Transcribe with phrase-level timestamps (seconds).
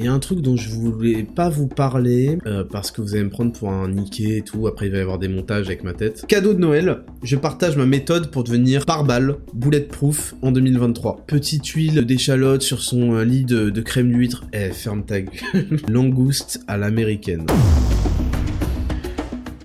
[0.00, 3.14] il y a un truc dont je voulais pas vous parler, euh, parce que vous
[3.14, 5.66] allez me prendre pour un niqué et tout, après il va y avoir des montages
[5.66, 6.24] avec ma tête.
[6.26, 11.24] Cadeau de Noël, je partage ma méthode pour devenir pare-balles, bulletproof en 2023.
[11.26, 15.80] Petite huile d'échalote sur son euh, lit de, de crème d'huître, eh, ferme ta gueule.
[15.88, 17.44] Langouste à l'américaine.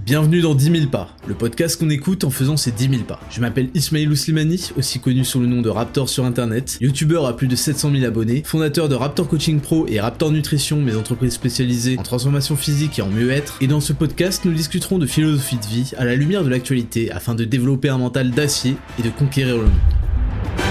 [0.05, 3.19] Bienvenue dans 10 000 pas, le podcast qu'on écoute en faisant ces 10 000 pas.
[3.31, 7.35] Je m'appelle Ismail Ouslimani, aussi connu sous le nom de Raptor sur internet, youtubeur à
[7.35, 11.33] plus de 700 000 abonnés, fondateur de Raptor Coaching Pro et Raptor Nutrition, mes entreprises
[11.33, 13.57] spécialisées en transformation physique et en mieux-être.
[13.61, 17.11] Et dans ce podcast, nous discuterons de philosophie de vie à la lumière de l'actualité
[17.11, 20.64] afin de développer un mental d'acier et de conquérir le monde.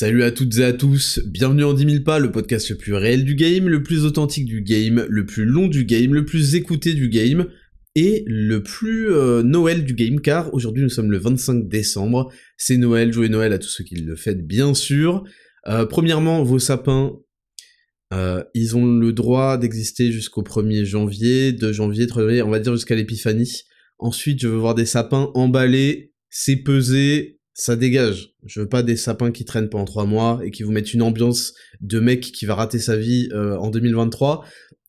[0.00, 2.94] Salut à toutes et à tous, bienvenue en 10 000 pas, le podcast le plus
[2.94, 6.54] réel du game, le plus authentique du game, le plus long du game, le plus
[6.54, 7.48] écouté du game,
[7.94, 12.78] et le plus euh, Noël du game, car aujourd'hui nous sommes le 25 décembre, c'est
[12.78, 15.22] Noël, joyeux Noël à tous ceux qui le fêtent bien sûr.
[15.68, 17.12] Euh, premièrement, vos sapins,
[18.14, 22.60] euh, ils ont le droit d'exister jusqu'au 1er janvier, 2 janvier, 3 janvier, on va
[22.60, 23.64] dire jusqu'à l'épiphanie.
[23.98, 28.34] Ensuite, je veux voir des sapins emballés, c'est pesé, ça dégage.
[28.46, 31.02] Je veux pas des sapins qui traînent pendant trois mois et qui vous mettent une
[31.02, 34.44] ambiance de mec qui va rater sa vie euh, en 2023.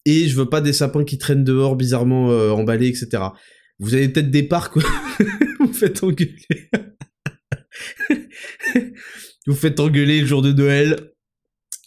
[0.05, 3.23] Et je veux pas des sapins qui traînent dehors bizarrement euh, emballés, etc.
[3.79, 4.77] Vous avez peut-être des parcs
[5.59, 6.69] vous faites engueuler.
[9.47, 11.11] vous faites engueuler le jour de Noël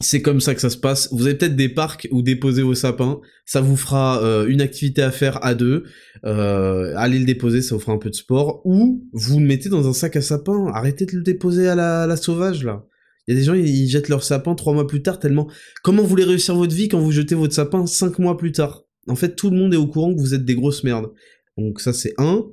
[0.00, 1.08] c'est comme ça que ça se passe.
[1.12, 3.20] Vous avez peut-être des parcs où déposer vos sapins.
[3.46, 5.84] Ça vous fera euh, une activité à faire à deux.
[6.24, 8.60] Euh, allez le déposer, ça vous fera un peu de sport.
[8.64, 10.66] Ou vous le mettez dans un sac à sapin.
[10.74, 12.84] Arrêtez de le déposer à la, sauvage là.
[13.26, 15.48] Il y a des gens, ils jettent leur sapin trois mois plus tard tellement...
[15.82, 18.84] Comment vous réussir votre vie quand vous jetez votre sapin cinq mois plus tard?
[19.08, 21.10] En fait, tout le monde est au courant que vous êtes des grosses merdes.
[21.56, 22.44] Donc ça c'est un.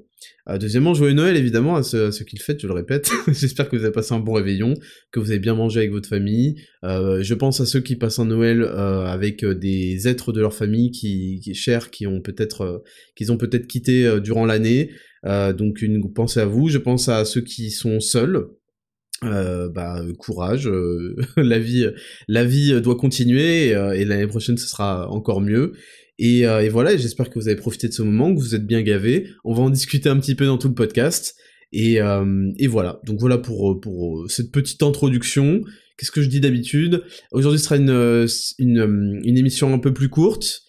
[0.49, 3.11] Euh, deuxièmement, joyeux Noël évidemment à ceux, qui le fêtent, je le répète.
[3.27, 4.73] J'espère que vous avez passé un bon réveillon,
[5.11, 6.55] que vous avez bien mangé avec votre famille.
[6.83, 10.53] Euh, je pense à ceux qui passent un Noël euh, avec des êtres de leur
[10.53, 12.83] famille qui, chers, qui ont peut-être
[13.15, 14.91] qu'ils ont peut-être quitté durant l'année.
[15.23, 16.69] donc une pensée à vous.
[16.69, 18.47] Je pense à ceux qui sont seuls.
[19.21, 20.69] bah courage,
[21.37, 21.87] la vie,
[22.27, 25.73] la vie doit continuer et l'année prochaine ce sera encore mieux.
[26.19, 28.81] Euh, et, voilà, j'espère que vous avez profité de ce moment, que vous êtes bien
[28.81, 29.27] gavés.
[29.43, 31.35] On va en discuter un petit peu dans tout le podcast.
[31.71, 35.61] Et, euh, voilà, donc voilà pour, pour cette petite introduction.
[35.97, 37.03] Qu'est-ce que je dis d'habitude?
[37.31, 38.27] Aujourd'hui sera une,
[38.59, 40.61] une, une, émission un peu plus courte,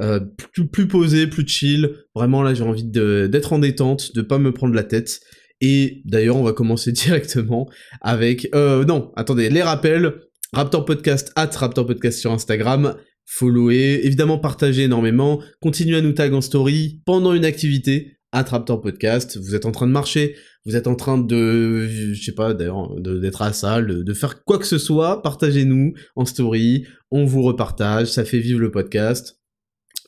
[0.00, 0.20] euh,
[0.52, 1.90] plus, plus posée, plus chill.
[2.14, 5.20] Vraiment là j'ai envie d'être en détente, de pas me prendre la tête.
[5.60, 7.68] Et d'ailleurs on va commencer directement
[8.00, 8.48] avec...
[8.54, 10.14] Euh, non, attendez, les rappels.
[10.52, 12.96] Raptor Podcast, at Raptor Podcast sur Instagram,
[13.32, 19.38] follower, évidemment partager énormément, continuez à nous tag en story pendant une activité, Attraptor Podcast,
[19.38, 20.34] vous êtes en train de marcher,
[20.66, 24.42] vous êtes en train de, je sais pas d'ailleurs, d'être à la salle, de faire
[24.42, 29.38] quoi que ce soit, partagez-nous en story, on vous repartage, ça fait vivre le podcast.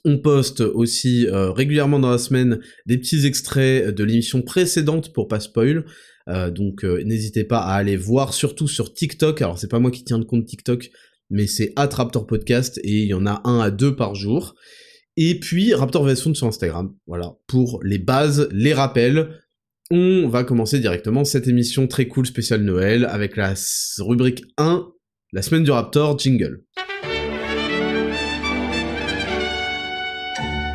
[0.05, 5.29] On poste aussi euh, régulièrement dans la semaine des petits extraits de l'émission précédente pour
[5.29, 5.85] pas spoil.
[6.29, 9.41] Euh, donc euh, n'hésitez pas à aller voir surtout sur TikTok.
[9.43, 10.91] Alors c'est pas moi qui tiens le compte TikTok,
[11.33, 14.55] mais c'est at Raptor Podcast et il y en a un à deux par jour.
[15.17, 16.95] Et puis Raptor Version sur Instagram.
[17.07, 19.31] Voilà, pour les bases, les rappels.
[19.91, 23.55] On va commencer directement cette émission très cool spéciale Noël avec la
[23.99, 24.87] rubrique 1,
[25.33, 26.65] la semaine du Raptor, jingle.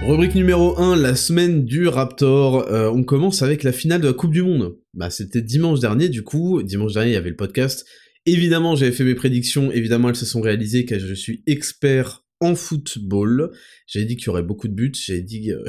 [0.08, 2.72] Rubrique numéro 1, la semaine du Raptor.
[2.72, 4.78] Euh, on commence avec la finale de la Coupe du Monde.
[4.94, 6.64] Bah, c'était dimanche dernier, du coup.
[6.64, 7.86] Dimanche dernier, il y avait le podcast.
[8.28, 12.56] Évidemment, j'avais fait mes prédictions, évidemment, elles se sont réalisées car je suis expert en
[12.56, 13.54] football.
[13.88, 15.64] J'avais dit qu'il y aurait beaucoup de buts, j'avais dit euh,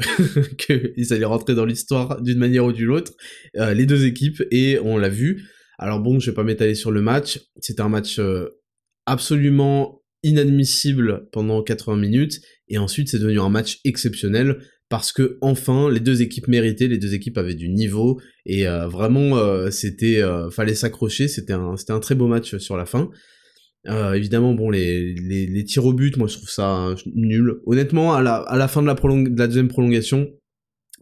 [0.57, 3.13] qu'ils allaient rentrer dans l'histoire d'une manière ou d'une autre,
[3.55, 5.47] euh, les deux équipes, et on l'a vu.
[5.77, 8.49] Alors bon, je vais pas m'étaler sur le match, c'était un match euh,
[9.05, 14.59] absolument inadmissible pendant 80 minutes, et ensuite c'est devenu un match exceptionnel
[14.89, 18.87] parce que enfin les deux équipes méritaient, les deux équipes avaient du niveau et euh,
[18.87, 22.85] vraiment euh, c'était euh, fallait s'accrocher, c'était un c'était un très beau match sur la
[22.85, 23.09] fin.
[23.85, 27.59] évidemment bon les, les, les tirs au but, moi je trouve ça nul.
[27.67, 30.27] Honnêtement à la à la fin de la de la deuxième prolongation,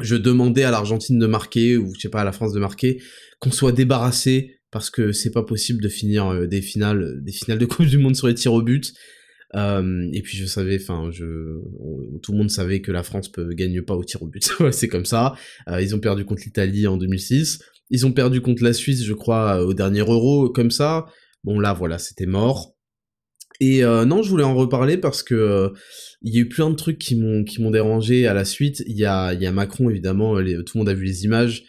[0.02, 3.02] je demandais à l'Argentine de marquer ou je sais pas à la France de marquer,
[3.40, 7.66] qu'on soit débarrassé parce que c'est pas possible de finir des finales des finales de
[7.66, 8.94] Coupe du monde sur les tirs au but.
[9.56, 11.26] Euh, et puis je savais, enfin, je,
[12.22, 14.52] tout le monde savait que la France ne gagne pas au tir au but.
[14.72, 15.36] c'est comme ça.
[15.70, 17.60] Euh, ils ont perdu contre l'Italie en 2006.
[17.90, 21.06] Ils ont perdu contre la Suisse, je crois, au dernier Euro, comme ça.
[21.44, 22.76] Bon là, voilà, c'était mort.
[23.60, 25.72] Et euh, non, je voulais en reparler parce que
[26.22, 28.84] il y a eu plein de trucs qui m'ont qui m'ont dérangé à la suite.
[28.88, 31.64] Il y a il y a Macron évidemment, tout le monde a vu les images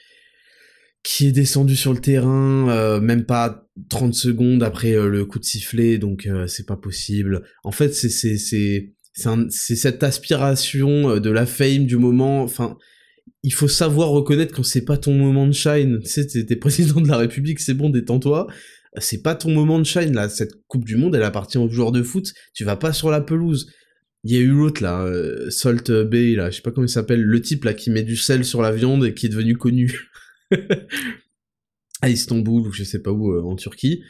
[1.03, 5.39] qui est descendu sur le terrain, euh, même pas 30 secondes après euh, le coup
[5.39, 7.45] de sifflet, donc euh, c'est pas possible.
[7.65, 8.95] En fait, c'est c'est c'est
[9.50, 12.43] c'est cette aspiration de la fame du moment.
[12.43, 12.77] Enfin,
[13.43, 15.99] il faut savoir reconnaître quand c'est pas ton moment de shine.
[16.05, 18.47] Tu sais, t'es président de la République, c'est bon, détends-toi.
[18.99, 20.29] C'est pas ton moment de shine là.
[20.29, 22.33] Cette Coupe du Monde, elle appartient aux joueurs de foot.
[22.55, 23.73] Tu vas pas sur la pelouse.
[24.23, 25.05] Il y a eu l'autre là,
[25.49, 28.17] Salt Bay là, je sais pas comment il s'appelle, le type là qui met du
[28.17, 30.11] sel sur la viande et qui est devenu connu.
[32.03, 34.03] à Istanbul ou je sais pas où euh, en Turquie,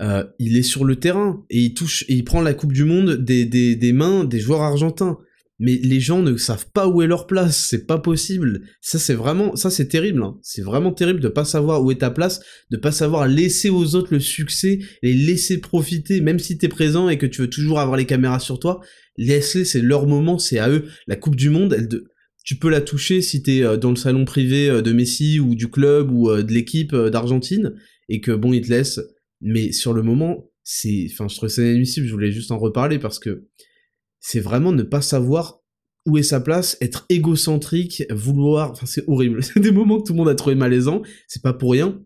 [0.00, 2.84] euh, il est sur le terrain et il touche et il prend la Coupe du
[2.84, 5.18] Monde des, mains des joueurs argentins.
[5.62, 8.62] Mais les gens ne savent pas où est leur place, c'est pas possible.
[8.80, 10.22] Ça c'est vraiment, ça c'est terrible.
[10.22, 10.38] Hein.
[10.40, 12.40] C'est vraiment terrible de pas savoir où est ta place,
[12.70, 17.10] de pas savoir laisser aux autres le succès, les laisser profiter, même si t'es présent
[17.10, 18.80] et que tu veux toujours avoir les caméras sur toi.
[19.18, 20.86] Laisse-les, c'est leur moment, c'est à eux.
[21.06, 22.06] La Coupe du Monde, elle de,
[22.44, 25.54] tu peux la toucher si t'es euh, dans le salon privé euh, de Messi ou
[25.54, 27.74] du club ou euh, de l'équipe d'Argentine
[28.08, 29.00] et que bon il te laisse
[29.40, 32.06] mais sur le moment c'est enfin je trouve ça inadmissible.
[32.06, 33.46] Je voulais juste en reparler parce que
[34.20, 35.60] c'est vraiment ne pas savoir
[36.06, 39.42] où est sa place être égocentrique vouloir enfin c'est horrible.
[39.42, 42.00] C'est des moments que tout le monde a trouvé malaisant c'est pas pour rien.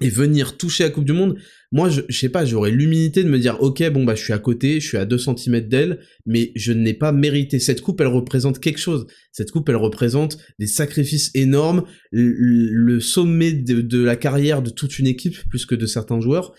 [0.00, 1.36] Et venir toucher la Coupe du Monde,
[1.70, 4.32] moi je, je sais pas, j'aurais l'humilité de me dire ok bon bah je suis
[4.32, 7.58] à côté, je suis à 2 cm d'elle, mais je n'ai pas mérité.
[7.58, 9.06] Cette coupe elle représente quelque chose.
[9.32, 15.06] Cette coupe elle représente des sacrifices énormes, le, sommet de, la carrière de toute une
[15.06, 16.54] équipe plus que de certains joueurs.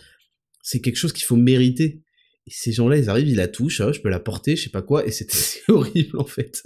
[0.62, 2.04] C'est quelque chose qu'il faut mériter.
[2.46, 4.70] Et ces gens-là ils arrivent, ils la touchent, oh, je peux la porter, je sais
[4.70, 5.38] pas quoi, et c'était
[5.70, 6.64] horrible en fait.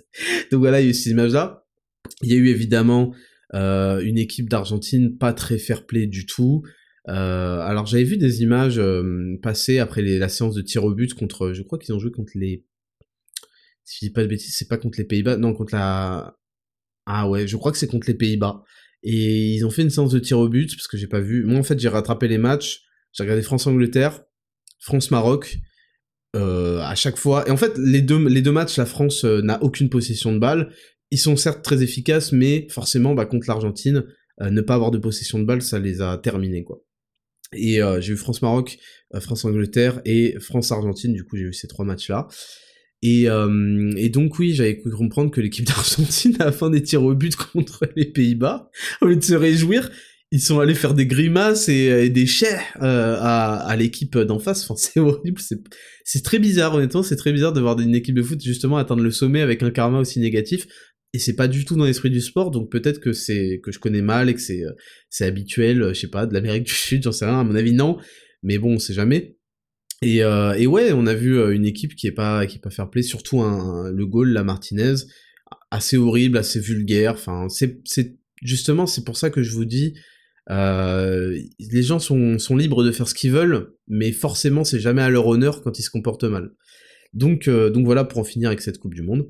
[0.51, 1.65] Donc voilà, il y a eu ces images-là.
[2.21, 3.13] Il y a eu évidemment
[3.53, 6.63] euh, une équipe d'Argentine pas très fair-play du tout.
[7.09, 11.13] Euh, alors j'avais vu des images euh, passer après la séance de tir au but
[11.13, 12.65] contre, je crois qu'ils ont joué contre les,
[13.83, 16.37] si je dis pas de bêtises, c'est pas contre les Pays-Bas, non contre la,
[17.05, 18.63] ah ouais, je crois que c'est contre les Pays-Bas.
[19.05, 21.43] Et ils ont fait une séance de tir au but parce que j'ai pas vu.
[21.43, 24.23] Moi en fait j'ai rattrapé les matchs, j'ai regardé France-Angleterre,
[24.79, 25.57] France-Maroc.
[26.35, 27.47] à chaque fois.
[27.47, 28.17] Et en fait, les deux,
[28.51, 30.71] matchs, la France n'a aucune possession de balle
[31.13, 34.03] ils sont certes très efficaces, mais forcément, bah, contre l'Argentine,
[34.41, 36.81] euh, ne pas avoir de possession de balle, ça les a terminés, quoi.
[37.55, 38.77] Et euh, j'ai eu France-Maroc,
[39.13, 42.27] euh, France-Angleterre et France-Argentine, du coup j'ai eu ces trois matchs-là.
[43.05, 43.23] Et,
[43.97, 47.13] et, donc oui, j'avais cru comprendre que l'équipe d'Argentine, à la fin des tirs au
[47.13, 48.69] but contre les Pays-Bas,
[49.01, 49.91] au lieu de se réjouir,
[50.31, 54.63] ils sont allés faire des grimaces et, des chais à, à l'équipe d'en face.
[54.63, 55.41] Enfin, c'est horrible,
[56.05, 59.03] c'est très bizarre, honnêtement, c'est très bizarre de voir une équipe de foot justement atteindre
[59.03, 60.65] le sommet avec un karma aussi négatif
[61.13, 63.77] et c'est pas du tout dans l'esprit du sport, donc peut-être que c'est que je
[63.77, 64.71] connais mal et que c'est euh,
[65.09, 67.39] c'est habituel, euh, je sais pas, de l'Amérique du Sud, j'en sais rien.
[67.39, 67.97] À mon avis, non.
[68.41, 69.37] Mais bon, on sait jamais.
[70.01, 72.89] Et, euh, ouais, on a vu une équipe qui est pas qui est pas fair
[72.89, 74.95] play, surtout le goal, la Martinez,
[75.71, 77.13] assez horrible, assez vulgaire.
[77.13, 79.93] Enfin, c'est c'est justement c'est pour ça que je vous dis.
[80.49, 85.09] Les gens sont, sont libres de faire ce qu'ils veulent, mais forcément c'est jamais à
[85.09, 86.51] leur honneur quand ils se comportent mal.
[87.13, 89.29] Donc, donc voilà pour en finir avec cette Coupe du Monde.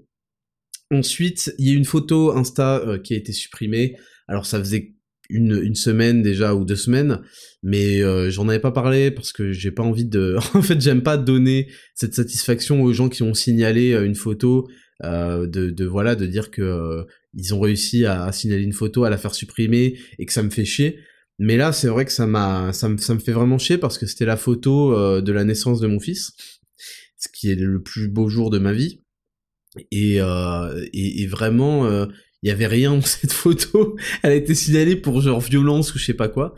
[0.91, 3.95] Ensuite, il y a une photo Insta euh, qui a été supprimée.
[4.27, 4.93] Alors ça faisait
[5.29, 7.21] une, semaine déjà ou deux semaines,
[7.63, 10.37] mais euh, j'en avais pas parlé parce que j'ai pas envie de.
[10.53, 14.67] en fait, j'aime pas donner cette satisfaction aux gens qui ont signalé euh, une photo,
[15.01, 19.35] de, voilà, de dire que ils ont réussi à, signaler une photo, à la faire
[19.35, 20.99] supprimer et que ça me fait chier.
[21.39, 23.97] Mais là, c'est vrai que ça m'a, ça me, ça me fait vraiment chier parce
[23.97, 26.31] que c'était la photo de la naissance de mon fils,
[27.17, 29.02] ce qui est le plus beau jour de ma vie.
[29.91, 32.05] Et, euh, et, vraiment, il euh,
[32.43, 33.95] y avait rien dans cette photo.
[34.21, 36.55] Elle a été signalée pour genre violence ou je sais pas quoi.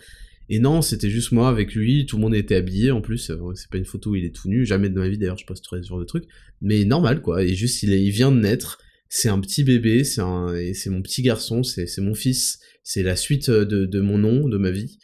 [0.47, 2.91] Et non, c'était juste moi avec lui, tout le monde était habillé.
[2.91, 5.07] En plus, euh, c'est pas une photo où il est tout nu, jamais de ma
[5.07, 6.25] vie d'ailleurs je posterai ce genre de truc,
[6.61, 8.77] mais normal quoi, et juste il, est, il vient de naître,
[9.09, 13.85] c'est un petit bébé, c'est mon petit garçon, c'est, mon fils, c'est la suite de,
[13.85, 14.99] de mon nom, de ma vie,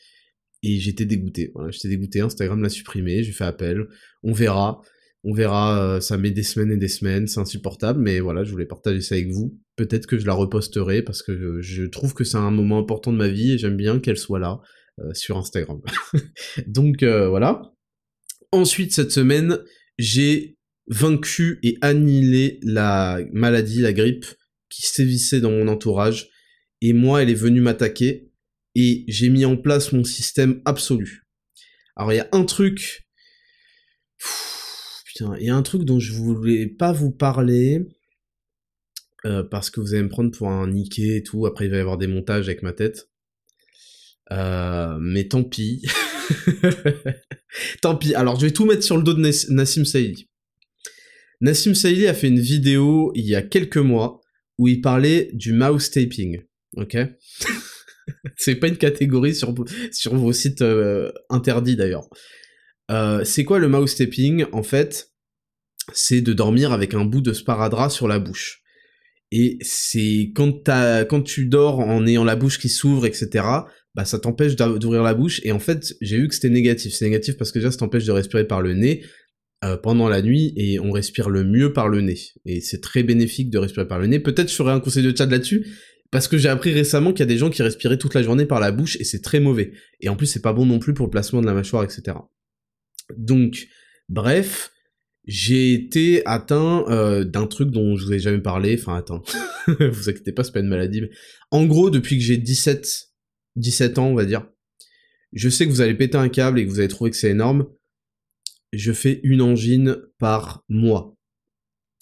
[0.62, 3.88] et j'étais dégoûté, voilà, j'étais dégoûté, Instagram l'a supprimé, j'ai fait appel,
[4.22, 4.82] on verra,
[5.24, 8.52] on verra, euh, ça met des semaines et des semaines, c'est insupportable, mais voilà, je
[8.52, 9.60] voulais partager ça avec vous.
[9.76, 13.18] Peut-être que je la reposterai parce que je, trouve que c'est un moment important de
[13.18, 14.60] ma vie et j'aime bien qu'elle soit là
[15.00, 15.80] euh, sur Instagram.
[16.68, 17.62] Donc euh, voilà.
[18.52, 19.60] Ensuite, cette semaine,
[20.00, 24.26] j'ai vaincu et annihilé la maladie, la grippe
[24.70, 26.30] qui sévissait dans mon entourage.
[26.82, 28.32] Et moi, elle est venue m'attaquer
[28.74, 31.28] et j'ai mis en place mon système absolu.
[31.96, 33.08] Alors il y a un truc
[35.40, 37.88] il y a un truc dont je voulais pas vous parler,
[39.26, 41.78] euh, parce que vous allez me prendre pour un niqué et tout, après il va
[41.78, 43.10] y avoir des montages avec ma tête.
[44.32, 45.86] Euh, mais tant pis.
[47.82, 48.16] tant pis.
[48.16, 50.28] Alors je vais tout mettre sur le dos de Nassim Saïdi.
[51.40, 54.22] Nassim Saïdi a fait une vidéo il y a quelques mois
[54.58, 56.42] où il parlait du mouse taping.
[56.78, 56.98] Ok?
[58.38, 59.54] C'est pas une catégorie sur,
[59.92, 62.08] sur vos sites euh, interdits d'ailleurs.
[63.24, 65.11] C'est quoi le mouse tapping En fait,
[65.94, 68.62] c'est de dormir avec un bout de sparadrap sur la bouche.
[69.32, 73.46] Et c'est quand, tu dors en ayant la bouche qui s'ouvre, etc.,
[73.94, 75.42] bah ça t'empêche d'ouvrir la bouche.
[75.44, 76.94] Et en fait, j'ai vu que c'était négatif.
[76.94, 79.04] C'est négatif parce que déjà, ça t'empêche de respirer par le nez
[79.64, 82.20] euh, pendant la nuit et on respire le mieux par le nez.
[82.46, 84.20] Et c'est très bénéfique de respirer par le nez.
[84.20, 85.68] Peut-être je ferai un conseil de chat là-dessus,
[86.12, 88.46] parce que j'ai appris récemment qu'il y a des gens qui respiraient toute la journée
[88.46, 89.72] par la bouche et c'est très mauvais.
[90.02, 92.18] Et en plus, c'est pas bon non plus pour le placement de la mâchoire, etc.
[93.18, 93.68] Donc,
[94.10, 94.71] bref,
[95.26, 98.78] j'ai été atteint euh, d'un truc dont je vous ai jamais parlé.
[98.80, 99.22] Enfin, atteint.
[99.68, 101.04] vous inquiétez pas, c'est pas une maladie.
[101.52, 103.12] En gros, depuis que j'ai 17,
[103.56, 104.48] 17 ans, on va dire,
[105.34, 107.30] je sais que vous allez péter un câble et que vous allez trouver que c'est
[107.30, 107.68] énorme.
[108.74, 111.16] Je fais une angine par mois.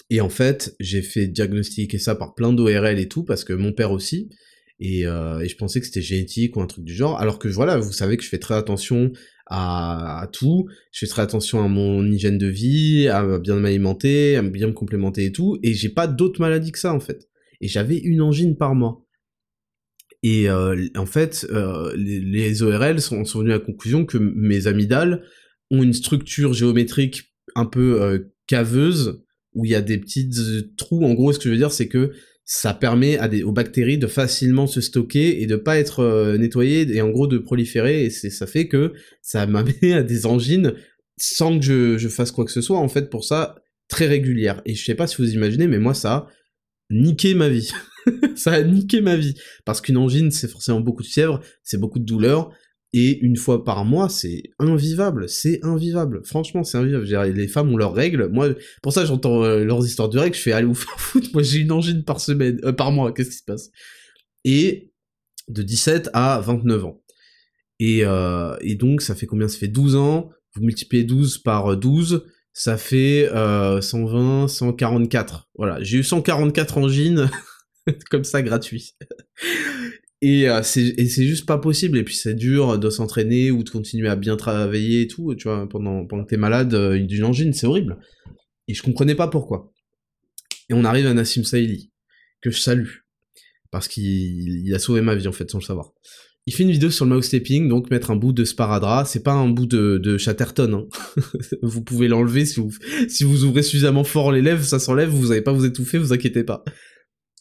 [0.10, 3.74] Et en fait, j'ai fait diagnostiquer ça par plein d'ORL et tout, parce que mon
[3.74, 4.30] père aussi,
[4.80, 7.48] et, euh, et je pensais que c'était génétique ou un truc du genre, alors que
[7.48, 9.12] voilà, vous savez que je fais très attention
[9.50, 14.42] à, tout, je fais très attention à mon hygiène de vie, à bien m'alimenter, à
[14.44, 17.28] bien me complémenter et tout, et j'ai pas d'autres maladies que ça en fait.
[17.62, 19.06] Et j'avais une angine par mois.
[20.22, 24.18] Et euh, en fait, euh, les, les, ORL sont, sont venus à la conclusion que
[24.18, 25.24] mes amygdales
[25.72, 30.62] ont une structure géométrique un peu euh, caveuse, où il y a des petits euh,
[30.78, 31.04] trous.
[31.04, 32.12] En gros, ce que je veux dire, c'est que
[32.52, 36.36] ça permet à des, aux bactéries de facilement se stocker et de pas être euh,
[36.36, 38.06] nettoyées et en gros de proliférer.
[38.06, 40.74] Et ça fait que ça m'a amené à des angines
[41.16, 44.64] sans que je, je, fasse quoi que ce soit, en fait, pour ça, très régulière.
[44.66, 46.28] Et je sais pas si vous imaginez, mais moi, ça a
[46.90, 47.72] niqué ma vie.
[48.36, 49.36] ça a niqué ma vie.
[49.64, 52.52] Parce qu'une angine, c'est forcément beaucoup de fièvre, c'est beaucoup de douleur,
[52.92, 56.22] et une fois par mois, c'est invivable, c'est invivable.
[56.26, 57.06] Franchement, c'est invivable.
[57.32, 58.30] les femmes ont leurs règles.
[58.30, 60.36] Moi, pour ça, j'entends euh, leurs histoires de règles.
[60.36, 61.30] Je fais allez vous faire foutre.
[61.34, 63.14] Moi, j'ai une angine par semaine, euh, par mois.
[63.14, 63.70] Qu'est-ce qui se passe?
[64.44, 64.92] Et
[65.50, 67.04] de 17 à 29 ans.
[67.80, 69.48] Et, euh, et donc, ça fait combien?
[69.48, 70.32] Ça fait 12 ans.
[70.56, 75.48] Vous multipliez 12 par 12, ça fait 120, 144.
[75.56, 77.30] Voilà, j'ai eu 144 angines
[78.10, 78.96] comme ça gratuit.
[80.22, 81.98] Et euh, c'est juste pas possible.
[81.98, 85.48] Et puis c'est dur de s'entraîner ou de continuer à bien travailler et tout, tu
[85.48, 87.98] vois, pendant, pendant que t'es malade euh, d'une angine, c'est horrible.
[88.68, 89.72] Et je comprenais pas pourquoi.
[90.70, 91.92] Et on arrive à Nassim Saïli,
[92.42, 92.90] que je salue.
[93.72, 95.94] Parce qu'il a sauvé ma vie, en fait, sans le savoir.
[96.46, 99.08] Il fait une vidéo sur le mouse tapping, donc mettre un bout de sparadrap.
[99.08, 100.74] C'est pas un bout de, de Chatterton.
[100.74, 101.22] Hein.
[101.62, 102.72] vous pouvez l'enlever si vous,
[103.08, 106.12] si vous ouvrez suffisamment fort les lèvres, ça s'enlève, vous n'allez pas vous étouffer, vous
[106.12, 106.64] inquiétez pas.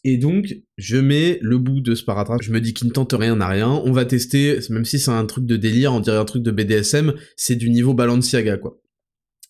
[0.03, 2.41] Et donc, je mets le bout de sparadrap.
[2.41, 3.69] Je me dis qu'il ne tente rien n'a rien.
[3.69, 6.51] On va tester, même si c'est un truc de délire, on dirait un truc de
[6.51, 8.79] BDSM, c'est du niveau Balenciaga, quoi.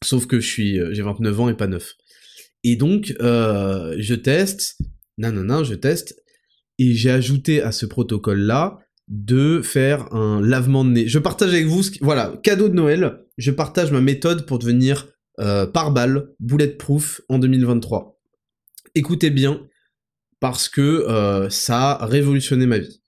[0.04, 1.96] Sauf que je suis, euh, j'ai 29 ans et pas 9.
[2.64, 4.78] Et donc, euh, je teste,
[5.18, 6.16] non, je teste,
[6.78, 11.08] et j'ai ajouté à ce protocole-là de faire un lavement de nez.
[11.08, 15.08] Je partage avec vous, voilà, cadeau de Noël, je partage ma méthode pour devenir
[15.40, 18.20] euh, par balle, bulletproof en 2023.
[18.96, 19.68] Écoutez bien,
[20.40, 23.02] parce que euh, ça a révolutionné ma vie.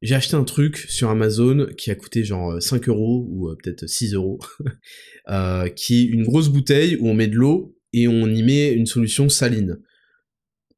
[0.00, 3.86] J'ai acheté un truc sur Amazon qui a coûté genre 5 euros ou euh, peut-être
[3.86, 4.40] 6 euros,
[5.30, 8.72] euh, qui est une grosse bouteille où on met de l'eau et on y met
[8.72, 9.78] une solution saline.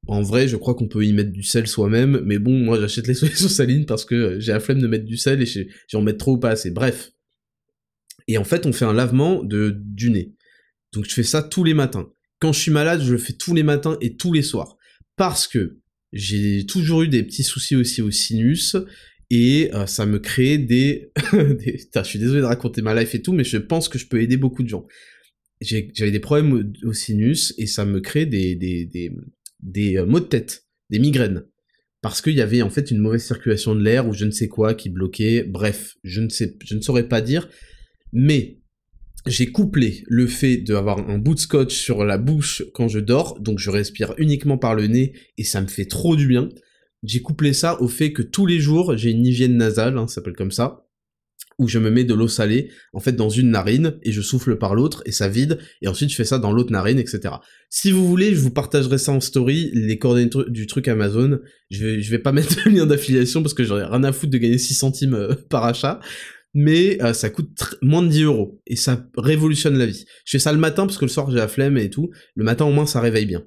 [0.07, 3.07] En vrai, je crois qu'on peut y mettre du sel soi-même, mais bon, moi j'achète
[3.07, 6.19] les solutions salines parce que j'ai la flemme de mettre du sel et j'en mettre
[6.19, 6.71] trop ou pas assez.
[6.71, 7.13] Bref.
[8.29, 10.35] Et en fait, on fait un lavement de, du nez.
[10.93, 12.11] Donc je fais ça tous les matins.
[12.41, 14.77] Quand je suis malade, je le fais tous les matins et tous les soirs
[15.17, 15.79] parce que
[16.13, 18.77] j'ai toujours eu des petits soucis aussi au sinus
[19.31, 21.11] et euh, ça me crée des...
[21.33, 24.21] je suis désolé de raconter ma life et tout, mais je pense que je peux
[24.23, 24.87] aider beaucoup de gens.
[25.61, 30.67] J'avais des problèmes au, sinus et ça me crée des, des, euh, maux de tête,
[30.91, 31.45] des migraines.
[32.03, 34.47] Parce qu'il y avait en fait une mauvaise circulation de l'air ou je ne sais
[34.47, 35.43] quoi qui bloquait.
[35.43, 37.49] Bref, je ne saurais pas dire.
[38.13, 38.61] Mais
[39.27, 43.41] j'ai couplé le fait d'avoir un bout de scotch sur la bouche quand je dors,
[43.41, 46.49] donc je respire uniquement par le nez et ça me fait trop du bien.
[47.03, 50.17] J'ai couplé ça au fait que tous les jours j'ai une hygiène nasale, hein, ça
[50.17, 50.87] s'appelle comme ça,
[51.59, 54.57] où je me mets de l'eau salée en fait dans une narine et je souffle
[54.57, 57.35] par l'autre et ça vide et ensuite je fais ça dans l'autre narine etc.
[57.71, 61.39] Si vous voulez je vous partagerai ça en story les coordonnées du truc Amazon.
[61.71, 64.39] Je vais, vais pas mettre le lien d'affiliation parce que j'aurais rien à foutre de
[64.39, 66.01] gagner 6 centimes euh, par achat
[66.55, 70.05] mais euh, ça coûte moins de 10 euros et ça révolutionne la vie.
[70.25, 72.11] Je fais ça le matin parce que le soir j'ai la flemme et tout.
[72.37, 73.45] Le matin au moins ça réveille bien.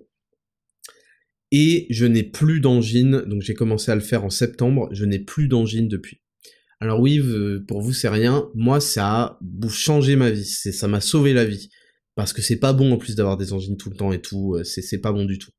[1.51, 4.89] Et je n'ai plus d'angine, donc j'ai commencé à le faire en septembre.
[4.91, 6.21] Je n'ai plus d'angine depuis.
[6.81, 7.21] Alors oui,
[7.67, 8.49] pour vous c'est rien.
[8.53, 10.45] Moi ça a changé ma vie.
[10.45, 11.69] Ça m'a sauvé la vie
[12.15, 14.55] parce que c'est pas bon en plus d'avoir des angines tout le temps et tout.
[14.55, 15.51] Euh, c'est c'est pas bon du tout.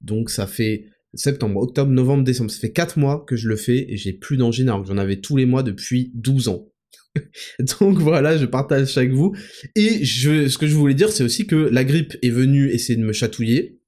[0.00, 2.50] Donc ça fait septembre, octobre, novembre, décembre.
[2.50, 4.98] Ça fait 4 mois que je le fais et j'ai plus d'angine alors que j'en
[4.98, 6.68] avais tous les mois depuis 12 ans.
[7.80, 9.34] Donc voilà, je partage avec vous.
[9.76, 12.96] Et je, ce que je voulais dire, c'est aussi que la grippe est venue essayer
[12.96, 13.80] de me chatouiller.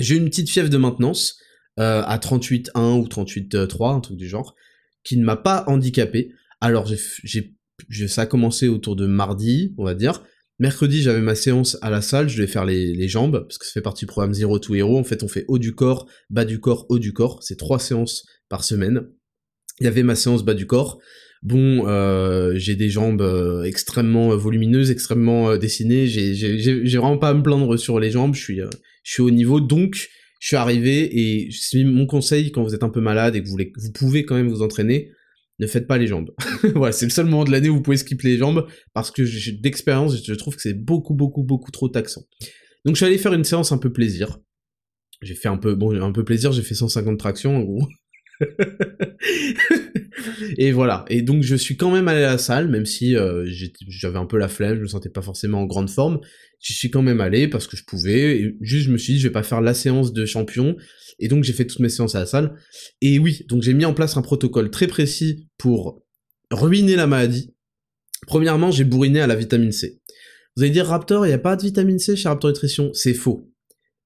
[0.00, 1.38] J'ai une petite fièvre de maintenance
[1.78, 4.54] euh, à 38,1 ou 38,3, un truc du genre,
[5.04, 6.32] qui ne m'a pas handicapé.
[6.60, 7.54] Alors j'ai,
[8.08, 10.22] ça a commencé autour de mardi, on va dire.
[10.60, 13.66] Mercredi, j'avais ma séance à la salle, je devais faire les, les, jambes, parce que
[13.66, 14.96] ça fait partie du programme Zero to Hero.
[14.96, 17.42] En fait, on fait haut du corps, bas du corps, haut du corps.
[17.42, 19.08] C'est trois séances par semaine.
[19.80, 21.00] Il y avait ma séance bas du corps.
[21.44, 26.06] Bon, euh, j'ai des jambes euh, extrêmement volumineuses, extrêmement euh, dessinées.
[26.06, 28.34] J'ai vraiment pas à me plaindre sur les jambes.
[28.34, 28.70] Je suis, euh,
[29.02, 29.60] je suis au niveau.
[29.60, 30.08] Donc,
[30.40, 31.50] je suis arrivé et
[31.84, 34.34] mon conseil quand vous êtes un peu malade et que vous, voulez, vous pouvez quand
[34.34, 35.10] même vous entraîner
[35.60, 36.30] ne faites pas les jambes.
[36.74, 39.22] voilà, c'est le seul moment de l'année où vous pouvez skipper les jambes, parce que
[39.60, 42.22] d'expérience, je trouve que c'est beaucoup, beaucoup, beaucoup trop taxant.
[42.84, 44.38] Donc je suis allé faire une séance un peu plaisir.
[45.22, 47.64] J'ai fait un peu, bon, un peu plaisir, j'ai fait 150 tractions.
[50.58, 51.04] et voilà.
[51.08, 53.44] Et donc je suis quand même allé à la salle, même si euh,
[53.88, 56.20] j'avais un peu la flemme, je me sentais pas forcément en grande forme.
[56.60, 58.38] J'y suis quand même allé parce que je pouvais.
[58.38, 60.76] Et juste je me suis dit je vais pas faire la séance de champion.
[61.18, 62.56] Et donc j'ai fait toutes mes séances à la salle.
[63.00, 66.02] Et oui, donc j'ai mis en place un protocole très précis pour
[66.50, 67.54] ruiner la maladie.
[68.26, 70.00] Premièrement, j'ai bourriné à la vitamine C.
[70.56, 72.90] Vous allez dire Raptor, il n'y a pas de vitamine C chez Raptor Nutrition?
[72.94, 73.50] C'est faux.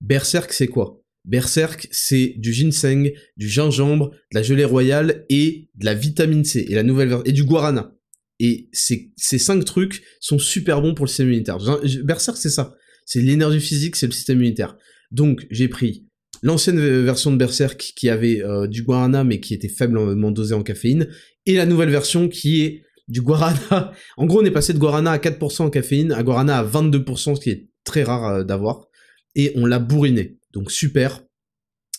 [0.01, 0.98] Berserk, c'est quoi?
[1.25, 6.67] Berserk, c'est du ginseng, du gingembre, de la gelée royale et de la vitamine C
[6.69, 7.95] et la nouvelle et du guarana.
[8.41, 11.59] Et ces, ces cinq trucs sont super bons pour le système immunitaire.
[12.05, 12.75] Berserk, c'est ça.
[13.05, 14.77] C'est l'énergie physique, c'est le système immunitaire.
[15.11, 16.07] Donc, j'ai pris
[16.43, 20.63] l'ancienne version de Berserk qui avait euh, du guarana mais qui était faiblement dosé en
[20.63, 21.09] caféine,
[21.47, 23.93] et la nouvelle version qui est du guarana.
[24.17, 27.37] En gros, on est passé de guarana à 4% en caféine à guarana à 22%,
[27.37, 28.87] ce qui est très rare euh, d'avoir,
[29.35, 30.38] et on l'a bourriné.
[30.59, 31.23] Donc super.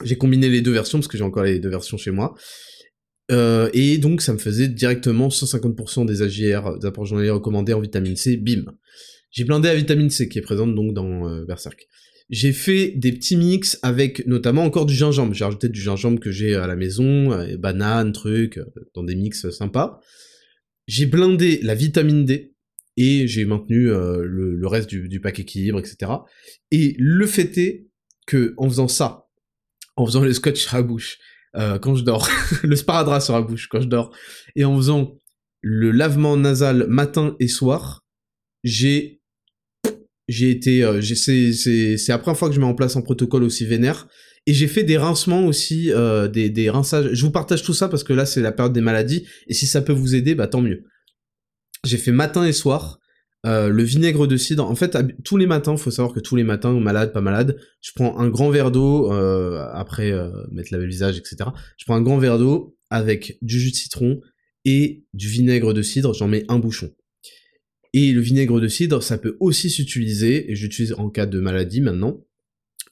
[0.04, 2.36] J'ai combiné les deux versions parce que j'ai encore les deux versions chez moi.
[3.32, 7.80] Euh, et donc ça me faisait directement 150% des AGR, des apports journaliers recommandés en
[7.80, 8.66] vitamine C, bim.
[9.32, 11.88] J'ai blindé la vitamine C qui est présente donc dans euh, Berserk.
[12.30, 15.34] J'ai fait des petits mix avec notamment encore du gingembre.
[15.34, 18.60] J'ai rajouté du gingembre que j'ai à la maison, euh, banane, trucs,
[18.94, 20.02] dans des mix sympas.
[20.86, 22.56] J'ai blindé la vitamine D
[22.98, 26.12] et j'ai maintenu le, reste du, du pack équilibre, etc.
[26.72, 27.89] Et le fait est
[28.58, 29.28] en faisant ça,
[29.96, 31.18] en faisant le scotch sur bouche
[31.56, 32.30] euh, quand je dors,
[32.64, 34.16] le sparadrap sur la bouche quand je dors,
[34.56, 35.20] et en faisant
[35.62, 38.06] le lavement nasal matin et soir,
[38.64, 39.22] j'ai
[40.28, 43.02] j'ai été euh, c'est c'est c'est la première fois que je mets en place un
[43.02, 44.08] protocole aussi vénère
[44.46, 47.10] et j'ai fait des rincements aussi euh, des des rinçages.
[47.14, 49.66] Je vous partage tout ça parce que là c'est la période des maladies et si
[49.66, 50.84] ça peut vous aider bah tant mieux.
[51.84, 53.00] J'ai fait matin et soir
[53.46, 56.44] euh, le vinaigre de cidre, en fait, tous les matins, faut savoir que tous les
[56.44, 60.86] matins, malade, pas malade, je prends un grand verre d'eau, euh, après euh, mettre laver
[60.86, 61.50] le visage, etc.
[61.78, 64.20] Je prends un grand verre d'eau avec du jus de citron
[64.66, 66.92] et du vinaigre de cidre, j'en mets un bouchon.
[67.94, 71.82] Et le vinaigre de cidre, ça peut aussi s'utiliser, et j'utilise en cas de maladie
[71.82, 72.26] maintenant,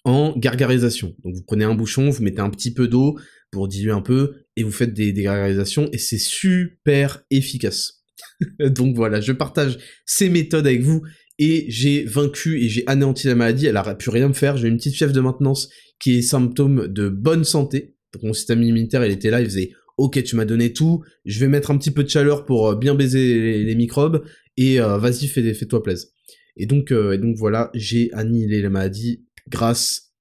[0.06, 1.14] en gargarisation.
[1.26, 3.20] Donc vous prenez un bouchon, vous mettez un petit peu d'eau
[3.52, 7.97] pour diluer un peu, et vous faites des, des gargarisations, et c'est super efficace.
[8.60, 11.02] Donc voilà, je partage ces méthodes avec vous
[11.40, 13.68] et j'ai vaincu et j'ai anéanti la maladie.
[13.68, 14.58] Elle aurait pu rien me faire.
[14.58, 17.96] J'ai une petite fièvre de maintenance qui est symptôme de bonne santé.
[18.14, 21.40] Donc mon système immunitaire, il était là, il faisait Ok, tu m'as donné tout, je
[21.40, 24.24] vais mettre un petit peu de chaleur pour euh, bien baiser les, microbes,
[24.56, 26.08] et euh, vas-y, fais, fais-toi plaisir.
[26.56, 30.14] Et donc, euh, et donc voilà, j'ai annihilé la maladie grâce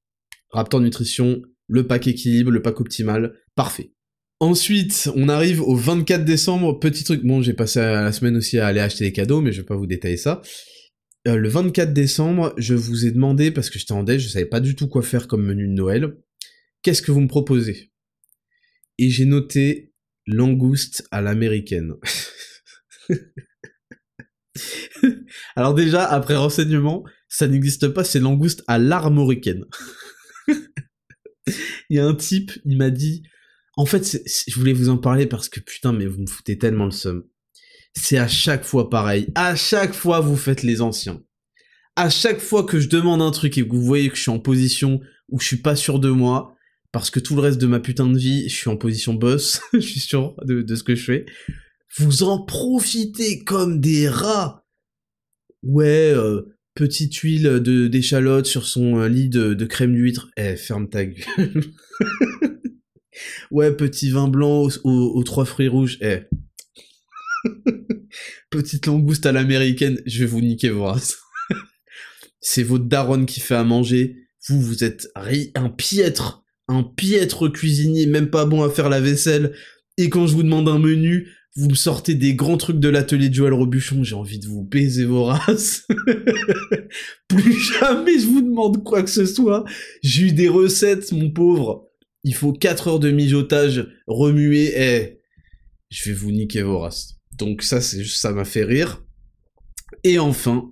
[0.48, 3.92] Raptor Nutrition, le pack équilibre, le pack optimal, parfait.
[4.38, 8.66] Ensuite, on arrive au 24 décembre, petit truc, bon j'ai passé la semaine aussi à
[8.66, 10.42] aller acheter des cadeaux, mais je vais pas vous détailler ça.
[11.26, 14.44] Euh, le 24 décembre, je vous ai demandé, parce que j'étais en déj, je savais
[14.44, 16.18] pas du tout quoi faire comme menu de Noël,
[16.82, 17.90] qu'est-ce que vous me proposez?
[18.98, 19.94] Et j'ai noté
[20.26, 21.94] langouste à l'américaine.
[25.56, 29.64] Alors déjà, après renseignement, ça n'existe pas, c'est langouste à l'armoricaine.
[30.48, 33.22] il y a un type, il m'a dit
[33.76, 36.86] en fait, je voulais vous en parler parce que putain, mais vous me foutez tellement
[36.86, 37.24] le seum.
[37.94, 39.28] C'est à chaque fois pareil.
[39.34, 41.22] À chaque fois, vous faites les anciens.
[41.94, 44.30] À chaque fois que je demande un truc et que vous voyez que je suis
[44.30, 46.56] en position où je suis pas sûr de moi,
[46.92, 49.60] parce que tout le reste de ma putain de vie, je suis en position boss,
[49.72, 51.26] je suis sûr de, ce que je fais,
[51.98, 54.64] vous en profitez comme des rats.
[55.62, 56.42] Ouais, euh,
[56.74, 60.28] petite huile de d'échalote sur son euh, lit de, de crème d'huître.
[60.36, 61.64] Eh, ferme ta gueule.
[63.50, 65.98] Ouais, petit vin blanc aux, trois fruits rouges.
[66.00, 66.20] Eh.
[68.50, 71.18] Petite langouste à l'américaine, je vais vous niquer vos races.
[72.40, 74.16] C'est votre daronne qui fait à manger.
[74.48, 75.08] Vous, vous êtes
[75.54, 79.52] un piètre un piètre cuisinier, même pas bon à faire la vaisselle,
[79.98, 83.30] et quand je vous demande un menu, vous me sortez des grands trucs de l'atelier
[83.30, 85.86] de Joël Robuchon, j'ai envie de vous baiser vos races.
[87.28, 89.64] Plus jamais je vous demande quoi que ce soit.
[90.02, 91.85] J'ai eu des recettes, mon pauvre.
[92.26, 95.20] Il faut 4 heures de mijotage, remuer, eh,
[95.88, 97.14] je vais vous niquer vos races.
[97.38, 99.02] Donc ça, c'est ça m'a fait rire.
[100.04, 100.70] Et enfin,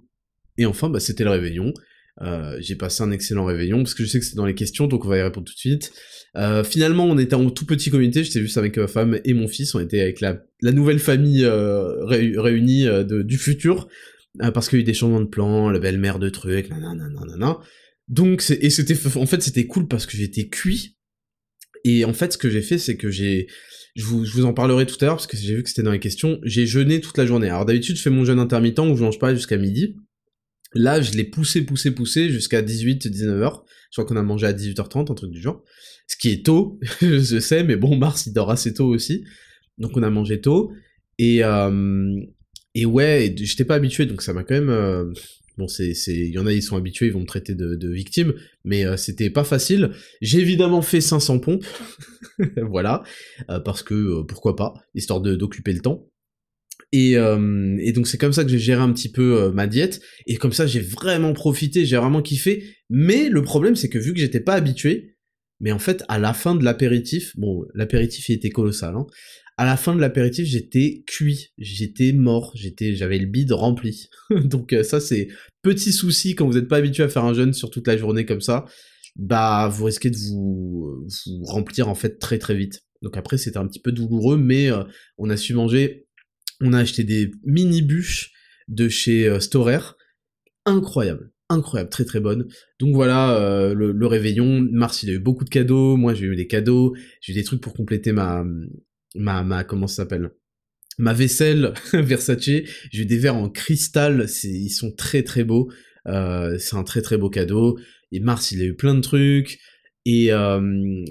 [0.59, 1.73] et enfin, bah, c'était le réveillon.
[2.21, 4.87] Euh, j'ai passé un excellent réveillon parce que je sais que c'est dans les questions,
[4.87, 5.93] donc on va y répondre tout de suite.
[6.37, 8.25] Euh, finalement, on était en tout petit comité.
[8.25, 9.75] J'étais juste avec ma femme et mon fils.
[9.75, 13.89] On était avec la, nouvelle famille euh, réunie euh, du futur
[14.43, 17.09] euh, parce qu'il y a eu des changements de plans, la belle-mère de trucs, nanana,
[17.09, 17.59] nanana.
[18.09, 20.97] Donc, et c'était en fait c'était cool parce que j'étais cuit.
[21.85, 23.47] Et en fait, ce que j'ai fait, c'est que j'ai
[23.95, 25.85] je vous, je vous, en parlerai tout à l'heure parce que j'ai vu que c'était
[25.85, 26.41] dans les questions.
[26.43, 27.49] J'ai jeûné toute la journée.
[27.49, 29.97] Alors d'habitude, je fais mon jeûne intermittent où je mange pas jusqu'à midi.
[30.75, 33.61] Là, je l'ai poussé, poussé, poussé jusqu'à 18, 19h.
[33.91, 35.63] Je crois qu'on a mangé à 18h30, un truc du genre.
[36.09, 39.25] Ce qui est tôt, je sais, mais bon, Mars, il dort assez tôt aussi.
[39.79, 40.73] Donc on a mangé tôt.
[41.19, 42.21] Et, euh,
[42.75, 44.71] et ouais, j'étais pas habitué, donc ça m'a quand même...
[44.71, 45.13] Euh,
[45.57, 47.91] bon, c'est, il y en a, ils sont habitués, ils vont me traiter de, de
[47.91, 49.91] victime, mais euh, c'était pas facile.
[50.21, 51.65] J'ai évidemment fait 500 pompes,
[52.71, 53.03] voilà,
[53.51, 56.09] euh, parce que euh, pourquoi pas, histoire de, d'occuper le temps.
[56.93, 60.01] Et, euh, et, donc c'est comme ça que j'ai géré un petit peu ma diète,
[60.27, 64.13] et comme ça j'ai vraiment profité, j'ai vraiment kiffé, mais le problème c'est que vu
[64.13, 65.17] que j'étais pas habitué,
[65.61, 69.07] mais en fait à la fin de l'apéritif, bon l'apéritif il était colossal, hein,
[69.57, 74.09] à la fin de l'apéritif j'étais cuit, j'étais mort, j'étais, j'avais le bide rempli.
[74.45, 75.29] donc euh, ça c'est
[75.63, 78.27] petit souci quand vous n'êtes pas habitué à faire un jeûne sur toute la journée
[78.27, 78.65] comme ça,
[79.17, 81.07] bah vous risquez de vous,
[81.43, 82.85] remplir en fait très très vite.
[83.03, 84.83] Donc après c'était un petit peu douloureux, mais euh,
[85.19, 86.07] on a su manger.
[86.61, 88.33] On a acheté des mini bûches
[88.69, 89.97] de chez euh, Storer,
[90.65, 92.49] incroyable, incroyable, très très bonne.
[92.81, 96.37] Donc voilà, le, le, réveillon, Mars il a eu beaucoup de cadeaux, moi j'ai eu
[96.37, 98.45] des cadeaux, j'ai eu des trucs pour compléter ma,
[99.15, 100.31] ma, comment s'appelle?
[100.99, 102.51] Ma vaisselle Versace,
[102.93, 105.71] j'ai des verres en cristal, ils sont très très beaux,
[106.07, 107.79] euh, c'est un très très beau cadeau.
[108.13, 109.59] Et Mars il a eu plein de trucs,
[110.07, 110.31] et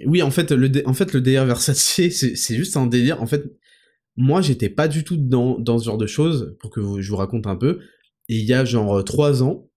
[0.06, 1.78] oui, en fait, le, en fait, le Versace,
[2.10, 3.22] c'est juste un délire.
[3.22, 3.44] En fait,
[4.16, 7.18] moi, j'étais pas du tout dans, dans ce genre de choses, pour que je vous
[7.18, 7.80] raconte un peu.
[8.30, 9.70] Et il y a genre euh, trois ans,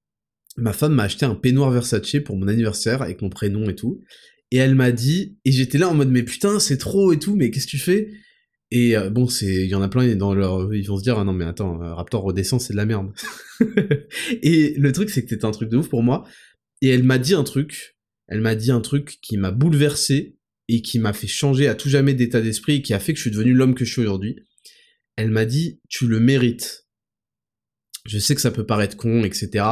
[0.56, 4.02] ma femme m'a acheté un peignoir Versace pour mon anniversaire, avec mon prénom et tout.
[4.50, 7.34] Et elle m'a dit, et j'étais là en mode, mais putain, c'est trop et tout,
[7.34, 8.12] mais qu'est-ce que tu fais?
[8.70, 11.24] Et euh, bon, c'est, il y en a plein, dans ils vont se dire, ah
[11.24, 13.12] non mais attends, euh, Raptor redescend, c'est de la merde.
[14.42, 16.24] et le truc, c'est que c'était un truc de ouf pour moi.
[16.82, 17.96] Et elle m'a dit un truc,
[18.28, 20.36] elle m'a dit un truc qui m'a bouleversé,
[20.68, 23.18] et qui m'a fait changer à tout jamais d'état d'esprit et qui a fait que
[23.18, 24.36] je suis devenu l'homme que je suis aujourd'hui.
[25.16, 26.86] Elle m'a dit, tu le mérites.
[28.04, 29.64] Je sais que ça peut paraître con, etc.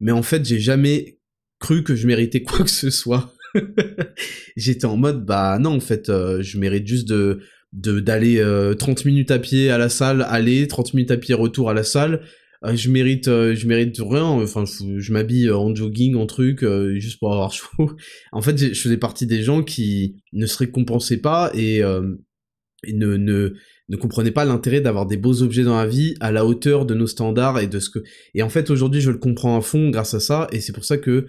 [0.00, 1.20] Mais en fait, j'ai jamais
[1.58, 3.34] cru que je méritais quoi que ce soit.
[4.56, 7.40] J'étais en mode, bah non, en fait, euh, je mérite juste de
[7.76, 11.68] d'aller euh, 30 minutes à pied à la salle, aller, 30 minutes à pied retour
[11.68, 12.22] à la salle,
[12.64, 16.64] euh, je mérite euh, je mérite rien enfin je, m'habille en jogging en truc
[16.94, 17.92] juste pour avoir chaud.
[18.32, 23.16] En fait je faisais partie des gens qui ne se récompensaient pas et, et ne,
[23.16, 23.54] ne
[23.88, 26.94] ne comprenaient pas l'intérêt d'avoir des beaux objets dans la vie à la hauteur de
[26.94, 27.98] nos standards et de ce que
[28.34, 30.84] et en fait aujourd'hui je le comprends à fond grâce à ça et c'est pour
[30.84, 31.26] ça que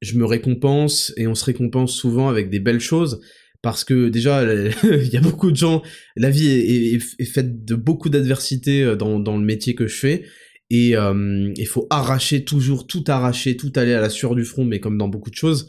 [0.00, 3.20] je me récompense et on se récompense souvent avec des belles choses
[3.62, 4.42] parce que déjà
[4.82, 5.82] il y a beaucoup de gens
[6.16, 10.24] la vie est, faite de beaucoup d'adversités dans, dans le métier que je fais
[10.70, 14.64] et il euh, faut arracher toujours tout arracher tout aller à la sueur du front
[14.64, 15.68] mais comme dans beaucoup de choses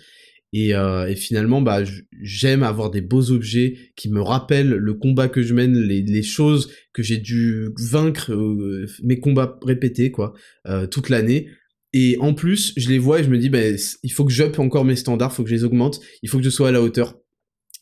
[0.54, 1.82] et, euh, et finalement bah
[2.22, 6.72] j'aime avoir des beaux objets qui me rappellent le combat que je mène les, choses
[6.94, 10.34] que j'ai dû vaincre euh, mes combats répétés quoi
[10.68, 11.48] euh, toute l'année
[11.94, 13.60] et en plus je les vois et je me dis bah
[14.04, 16.44] il faut que j'up encore mes standards faut que je les augmente il faut que
[16.44, 17.22] je sois à la hauteur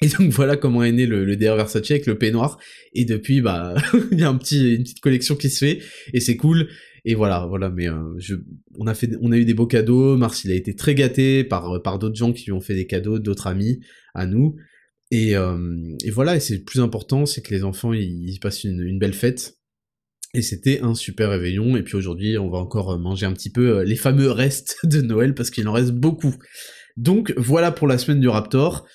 [0.01, 2.57] et donc voilà comment est né le, le DR Versace avec le peignoir.
[2.93, 3.75] Et depuis, bah,
[4.11, 5.79] il y a un petit, une petite collection qui se fait
[6.13, 6.69] et c'est cool.
[7.05, 7.69] Et voilà, voilà.
[7.69, 8.35] Mais euh, je,
[8.77, 10.17] on a fait, on a eu des beaux cadeaux.
[10.17, 12.87] Mars, il a été très gâté par par d'autres gens qui lui ont fait des
[12.87, 13.79] cadeaux, d'autres amis
[14.13, 14.55] à nous.
[15.11, 16.35] Et, euh, et voilà.
[16.35, 19.13] Et c'est le plus important, c'est que les enfants ils, ils passent une, une belle
[19.13, 19.58] fête.
[20.33, 21.75] Et c'était un super réveillon.
[21.75, 25.33] Et puis aujourd'hui, on va encore manger un petit peu les fameux restes de Noël
[25.33, 26.35] parce qu'il en reste beaucoup.
[26.97, 28.85] Donc voilà pour la semaine du Raptor.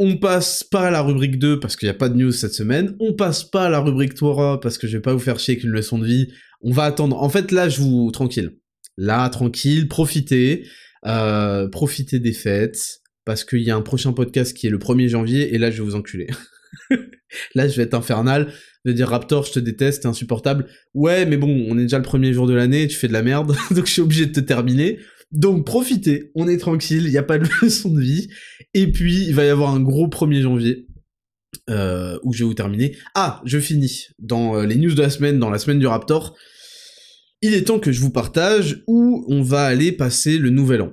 [0.00, 2.52] On passe pas à la rubrique 2 parce qu'il n'y a pas de news cette
[2.52, 2.96] semaine.
[2.98, 5.54] On passe pas à la rubrique 3 parce que je vais pas vous faire chier
[5.54, 6.32] avec une leçon de vie.
[6.62, 7.22] On va attendre.
[7.22, 8.58] En fait, là, je vous tranquille.
[8.96, 10.66] Là, tranquille, profitez,
[11.06, 15.08] euh, profitez des fêtes parce qu'il y a un prochain podcast qui est le 1er
[15.08, 16.26] janvier et là, je vais vous enculer.
[17.54, 18.52] là, je vais être infernal
[18.84, 20.66] de dire Raptor, je te déteste, t'es insupportable.
[20.92, 23.22] Ouais, mais bon, on est déjà le premier jour de l'année, tu fais de la
[23.22, 24.98] merde, donc je suis obligé de te terminer.
[25.32, 28.28] Donc profitez, on est tranquille, il n'y a pas de leçon de vie.
[28.74, 30.86] Et puis il va y avoir un gros 1er janvier.
[31.70, 32.96] Euh, où je vais vous terminer.
[33.14, 36.36] Ah, je finis dans euh, les news de la semaine, dans la semaine du Raptor.
[37.40, 40.92] Il est temps que je vous partage où on va aller passer le nouvel an.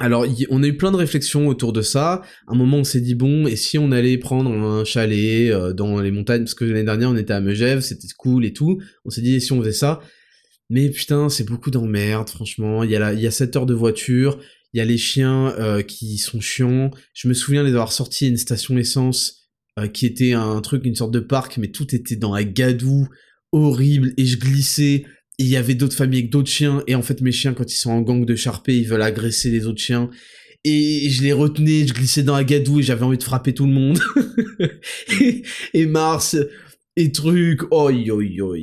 [0.00, 2.22] Alors, on a eu plein de réflexions autour de ça.
[2.46, 5.72] À un moment, on s'est dit bon, et si on allait prendre un chalet euh,
[5.72, 8.80] dans les montagnes, parce que l'année dernière, on était à Megève, c'était cool et tout.
[9.04, 10.00] On s'est dit, et si on faisait ça?
[10.70, 12.84] Mais putain, c'est beaucoup d'emmerde, franchement.
[12.84, 14.38] Il y a il y a 7 heures de voiture.
[14.72, 16.90] Il y a les chiens euh, qui sont chiants.
[17.14, 20.84] Je me souviens les avoir sortis à une station essence euh, qui était un truc,
[20.84, 23.08] une sorte de parc, mais tout était dans un gadou
[23.50, 25.04] horrible et je glissais
[25.38, 27.76] il y avait d'autres familles avec d'autres chiens, et en fait mes chiens quand ils
[27.76, 30.10] sont en gang de charpés, ils veulent agresser les autres chiens,
[30.64, 33.66] et je les retenais, je glissais dans la gadoue et j'avais envie de frapper tout
[33.66, 34.00] le monde.
[35.74, 36.36] et, Mars,
[36.96, 38.58] et trucs, oi oi oi.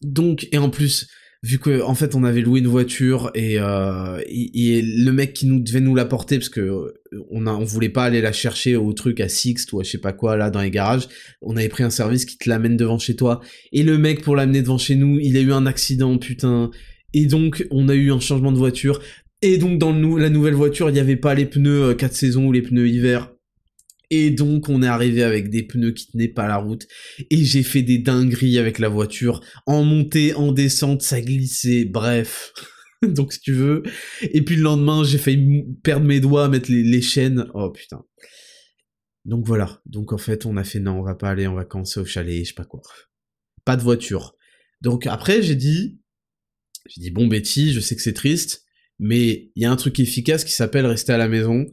[0.00, 1.08] Donc, et en plus,
[1.44, 5.46] vu que en fait on avait loué une voiture et, euh, et, le mec qui
[5.46, 8.32] nous devait nous la porter parce que euh, on a on voulait pas aller la
[8.32, 11.06] chercher au truc à Sixt ou à je sais pas quoi là dans les garages
[11.42, 13.40] on avait pris un service qui te l'amène devant chez toi.
[13.72, 16.70] Et le mec pour l'amener devant chez nous il a eu un accident putain.
[17.12, 19.00] Et donc on a eu un changement de voiture.
[19.42, 22.14] Et donc dans le, la nouvelle voiture il y avait pas les pneus 4 euh,
[22.14, 23.33] saisons ou les pneus hiver
[24.14, 26.86] et donc on est arrivé avec des pneus qui tenaient pas la route
[27.30, 32.52] et j'ai fait des dingueries avec la voiture en montée, en descente, ça glissait, bref.
[33.02, 33.82] donc si tu veux.
[34.22, 37.46] Et puis le lendemain, j'ai failli perdre mes doigts, mettre les, chaînes.
[37.54, 38.04] Oh putain.
[39.24, 39.82] Donc voilà.
[39.84, 42.44] Donc en fait, on a fait non, on va pas aller en vacances au chalet,
[42.44, 42.82] je sais pas quoi.
[43.64, 44.36] Pas de voiture.
[44.80, 45.98] Donc après, j'ai dit,
[46.86, 48.64] j'ai dit bon Betty, je sais que c'est triste,
[49.00, 51.66] mais il y a un truc efficace qui s'appelle rester à la maison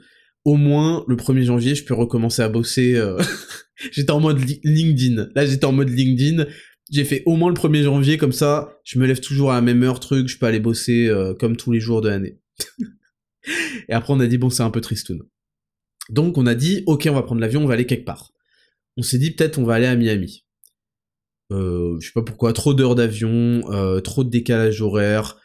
[0.46, 2.96] au moins le 1er janvier, je peux recommencer à bosser.
[2.96, 3.22] Euh,
[3.92, 5.30] j'étais en mode LinkedIn.
[5.36, 6.46] Là, j'étais en mode LinkedIn.
[6.92, 9.62] J'ai fait au moins le 1er janvier, comme ça, je me lève toujours à la
[9.62, 12.40] même heure, truc, je peux aller bosser euh, comme tous les jours de l'année.
[13.90, 15.22] Et après, on a dit, bon, c'est un peu tristoun.
[16.10, 18.34] Donc, on a dit, ok, on va prendre l'avion, on va aller quelque part.
[18.98, 20.46] On s'est dit, peut-être, on va aller à Miami.
[21.52, 25.38] Euh, je sais pas pourquoi, trop d'heures d'avion, euh, trop de décalage horaire,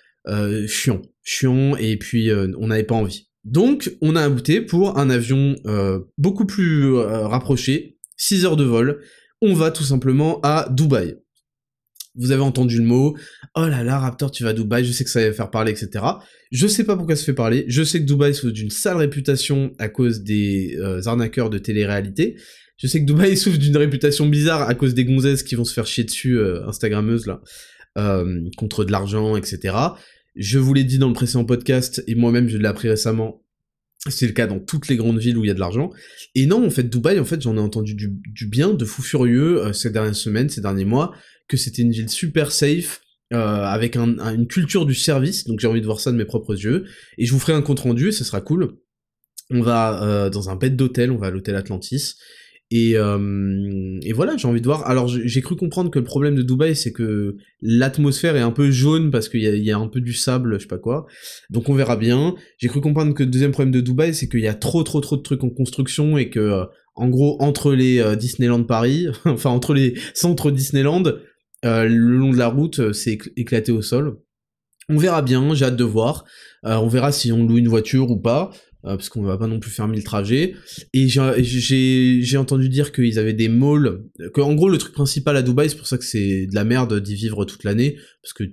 [0.66, 3.25] chiant, chiant, et puis on n'avait pas envie.
[3.46, 8.64] Donc, on a abouté pour un avion euh, beaucoup plus euh, rapproché, 6 heures de
[8.64, 9.00] vol.
[9.40, 11.16] On va tout simplement à Dubaï.
[12.16, 13.16] Vous avez entendu le mot,
[13.54, 15.70] oh là là, Raptor, tu vas à Dubaï, je sais que ça va faire parler,
[15.70, 16.04] etc.
[16.50, 19.72] Je sais pas pourquoi ça fait parler, je sais que Dubaï souffre d'une sale réputation
[19.78, 22.36] à cause des euh, arnaqueurs de télé-réalité.
[22.78, 25.72] Je sais que Dubaï souffre d'une réputation bizarre à cause des gonzesses qui vont se
[25.72, 27.42] faire chier dessus, Instagrammeuses, là,
[28.56, 29.74] contre de l'argent, etc.
[30.36, 33.42] Je vous l'ai dit dans le précédent podcast, et moi-même je l'ai appris récemment,
[34.08, 35.90] c'est le cas dans toutes les grandes villes où il y a de l'argent.
[36.34, 39.64] Et non, en fait, Dubaï, en fait, j'en ai entendu du, bien, de fou furieux
[39.64, 41.12] euh, ces dernières semaines, ces derniers mois,
[41.48, 43.00] que c'était une ville super safe,
[43.32, 46.54] euh, avec une culture du service, donc j'ai envie de voir ça de mes propres
[46.54, 46.84] yeux.
[47.18, 48.76] Et je vous ferai un compte rendu, et ce sera cool.
[49.50, 52.14] On va euh, dans un bed d'hôtel, on va à l'hôtel Atlantis,
[52.70, 54.88] et, euh, et voilà, j'ai envie de voir.
[54.88, 58.70] Alors j'ai cru comprendre que le problème de Dubaï, c'est que l'atmosphère est un peu
[58.72, 61.06] jaune parce qu'il y, y, a un peu du sable, je sais pas quoi.
[61.48, 62.34] Donc on verra bien.
[62.58, 65.00] J'ai cru comprendre que le deuxième problème de Dubaï, c'est qu'il y a trop trop
[65.00, 66.64] trop de trucs en construction et que, euh,
[66.96, 71.04] en gros, entre les euh, Disneyland Paris, enfin entre les centres Disneyland,
[71.62, 74.18] le long de la route, c'est éclaté au sol.
[74.88, 76.24] On verra bien, j'ai hâte de voir.
[76.62, 78.52] on verra si on loue une voiture ou pas.
[78.86, 80.54] Euh, parce qu'on va pas non plus faire mille trajets.
[80.92, 85.42] Et j'ai entendu dire qu'ils avaient des malls, que en gros le truc principal à
[85.42, 88.44] Dubaï, c'est pour ça que c'est de la merde d'y vivre toute l'année, parce que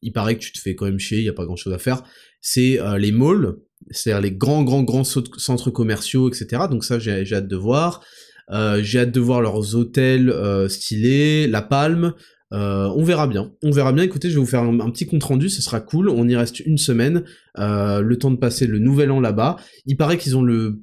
[0.00, 1.74] il paraît que tu te fais quand même chier, il y a pas grand chose
[1.74, 2.04] à faire.
[2.40, 3.56] C'est euh, les malls,
[3.90, 6.62] c'est-à-dire les grands grands grands centres commerciaux, etc.
[6.70, 8.02] Donc ça j'ai hâte de voir.
[8.50, 10.34] Euh, j'ai hâte de voir leurs hôtels
[10.70, 12.14] stylés, La Palme,
[12.52, 13.52] euh, on verra bien.
[13.62, 14.04] On verra bien.
[14.04, 16.08] Écoutez, je vais vous faire un, petit compte rendu, ce sera cool.
[16.08, 17.24] On y reste une semaine,
[17.58, 19.56] euh, le temps de passer le nouvel an là-bas.
[19.86, 20.80] Il paraît qu'ils ont le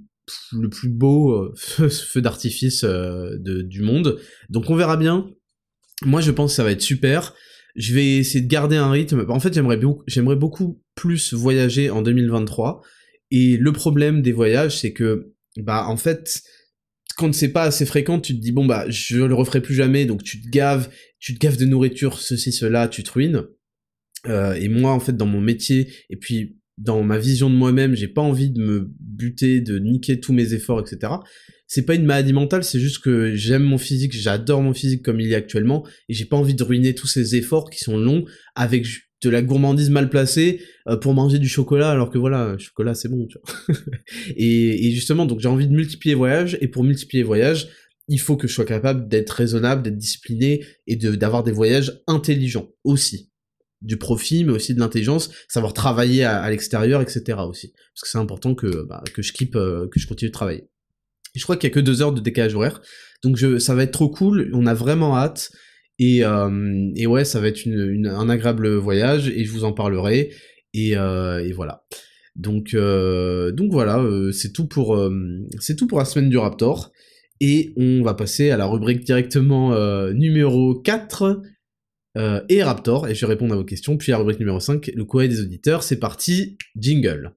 [0.51, 4.19] le plus beau euh, feu, d'artifice du monde.
[4.49, 5.29] Donc on verra bien.
[6.05, 7.33] Moi, je pense que ça va être super.
[7.75, 9.25] Je vais essayer de garder un rythme.
[9.29, 10.03] En fait, j'aimerais beaucoup,
[10.35, 12.81] beaucoup plus voyager en 2023.
[13.31, 16.41] Et le problème des voyages, c'est que, bah, en fait,
[17.19, 20.05] quand c'est pas assez fréquent, tu te dis bon bah je le referai plus jamais,
[20.05, 23.43] donc tu te gaves, tu te gaves de nourriture, ceci, cela, tu te ruines.
[24.27, 27.93] Euh, et moi en fait dans mon métier et puis dans ma vision de moi-même,
[27.95, 31.13] j'ai pas envie de me buter, de niquer tous mes efforts, etc.
[31.67, 35.19] C'est pas une maladie mentale, c'est juste que j'aime mon physique, j'adore mon physique comme
[35.19, 38.23] il est actuellement, et j'ai pas envie de ruiner tous ces efforts qui sont longs
[38.55, 38.85] avec
[39.21, 43.09] de la gourmandise mal placée euh, pour manger du chocolat alors que voilà chocolat c'est
[43.09, 43.75] bon tu vois
[44.37, 47.67] et, justement donc j'ai envie de multiplier voyages et pour multiplier voyages
[48.09, 52.69] il faut que je sois capable d'être raisonnable d'être discipliné et d'avoir des voyages intelligents
[52.83, 53.31] aussi
[53.81, 57.39] du profit, mais aussi de l'intelligence, savoir travailler à, l'extérieur, etc.
[57.47, 57.71] aussi.
[57.93, 60.67] Parce que c'est important que, bah, que je euh, que je continue de travailler.
[61.33, 62.81] je crois qu'il y a que deux heures de décalage horaire,
[63.23, 64.49] donc je, ça va être trop cool.
[64.53, 65.51] On a vraiment hâte.
[66.01, 70.33] Et, euh, et ouais, ça va être un agréable voyage et je vous en parlerai.
[70.73, 71.85] Et, euh, et voilà.
[72.35, 74.67] Donc, donc voilà, c'est tout
[75.59, 76.91] c'est tout pour la semaine du Raptor.
[77.41, 79.73] Et on va passer à la rubrique directement
[80.11, 81.41] numéro 4
[82.49, 83.07] et Raptor.
[83.07, 83.97] Et je vais répondre à vos questions.
[83.97, 85.83] Puis la rubrique numéro 5, le courrier des auditeurs.
[85.83, 87.33] C'est parti, jingle.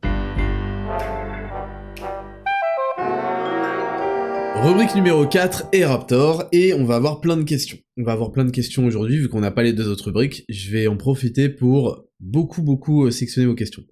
[4.62, 7.78] Rubrique numéro 4 et Raptor, et on va avoir plein de questions.
[7.96, 10.44] On va avoir plein de questions aujourd'hui, vu qu'on n'a pas les deux autres rubriques,
[10.48, 13.82] je vais en profiter pour beaucoup beaucoup euh, sectionner vos questions.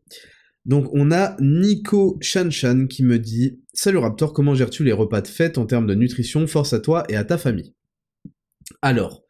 [0.66, 5.28] Donc on a Nico Shanshan qui me dit «Salut Raptor, comment gères-tu les repas de
[5.28, 6.46] fête en termes de nutrition?
[6.46, 7.74] Force à toi et à ta famille.»
[8.82, 9.24] Alors,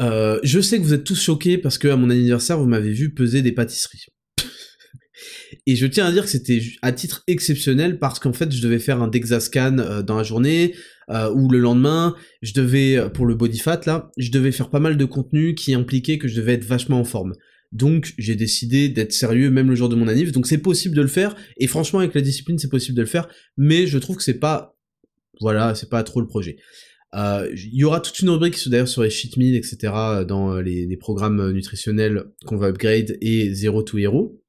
[0.00, 2.92] euh, je sais que vous êtes tous choqués parce que à mon anniversaire, vous m'avez
[2.92, 4.06] vu peser des pâtisseries.
[5.66, 8.78] Et je tiens à dire que c'était à titre exceptionnel parce qu'en fait, je devais
[8.78, 10.74] faire un Dexascan euh, dans la journée
[11.10, 12.14] euh, ou le lendemain.
[12.42, 15.74] Je devais, pour le body fat là, je devais faire pas mal de contenu qui
[15.74, 17.32] impliquait que je devais être vachement en forme.
[17.74, 20.32] Donc j'ai décidé d'être sérieux même le jour de mon anniv.
[20.32, 21.36] Donc c'est possible de le faire.
[21.58, 23.28] Et franchement, avec la discipline, c'est possible de le faire.
[23.56, 24.78] Mais je trouve que c'est pas,
[25.40, 26.56] voilà, c'est pas trop le projet.
[27.16, 29.92] Il y aura toute une rubrique d'ailleurs sur les cheat meals, etc.
[30.26, 34.40] dans les, les programmes nutritionnels qu'on va upgrade et Zero to Hero.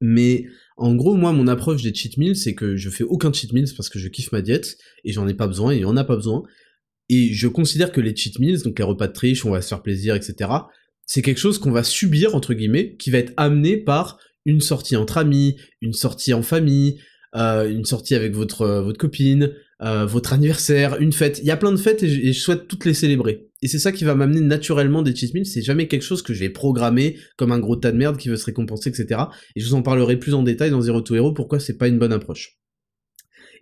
[0.00, 3.52] Mais en gros, moi, mon approche des cheat meals, c'est que je fais aucun cheat
[3.52, 6.04] meals parce que je kiffe ma diète et j'en ai pas besoin et en a
[6.04, 6.42] pas besoin.
[7.08, 9.68] Et je considère que les cheat meals, donc les repas de triche, on va se
[9.68, 10.50] faire plaisir, etc.,
[11.06, 14.96] c'est quelque chose qu'on va subir, entre guillemets, qui va être amené par une sortie
[14.96, 16.98] entre amis, une sortie en famille,
[17.36, 21.40] euh, une sortie avec votre, euh, votre copine, euh, votre anniversaire, une fête.
[21.40, 23.48] Il y a plein de fêtes et je, souhaite toutes les célébrer.
[23.60, 25.46] Et c'est ça qui va m'amener naturellement des cheat meals.
[25.46, 28.28] C'est jamais quelque chose que je vais programmer comme un gros tas de merde qui
[28.28, 29.22] veut se récompenser, etc.
[29.56, 31.88] Et je vous en parlerai plus en détail dans Zero to Hero pourquoi c'est pas
[31.88, 32.58] une bonne approche.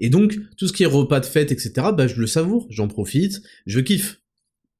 [0.01, 2.89] Et donc, tout ce qui est repas de fête, etc., bah, je le savoure, j'en
[2.89, 4.22] profite, je kiffe.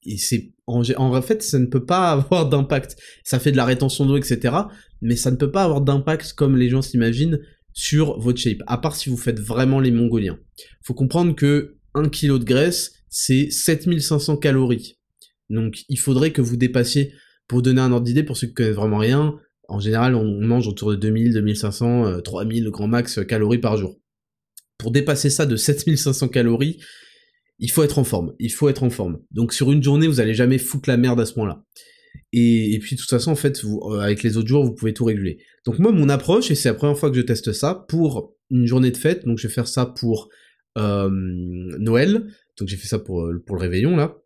[0.05, 2.97] Et c'est, en, en fait, ça ne peut pas avoir d'impact.
[3.25, 4.55] Ça fait de la rétention d'eau, etc.,
[5.01, 7.41] mais ça ne peut pas avoir d'impact comme les gens s'imaginent
[7.73, 10.39] sur votre shape, à part si vous faites vraiment les mongoliens.
[10.83, 14.99] Faut comprendre que 1 kg de graisse, c'est 7500 calories.
[15.51, 17.13] Donc il faudrait que vous dépassiez,
[17.49, 19.39] pour donner un ordre d'idée, pour ceux qui connaissent vraiment rien,
[19.69, 23.99] en général on mange autour de 2000, 2500, 3000 grand max calories par jour.
[24.79, 26.79] Pour dépasser ça de 7500 calories,
[27.59, 29.21] il faut être en forme, il faut être en forme.
[29.31, 31.65] Donc sur une journée, vous allez jamais foutre la merde à ce point-là.
[32.33, 35.05] Et, puis de toute façon, en fait, euh, avec les autres jours, vous pouvez tout
[35.05, 35.39] réguler.
[35.67, 38.67] Donc moi, mon approche, et c'est la première fois que je teste ça, pour une
[38.67, 40.31] journée de fête, donc je vais faire ça pour
[40.79, 42.27] euh, Noël,
[42.59, 44.17] donc j'ai fait ça pour, euh, pour le réveillon, là.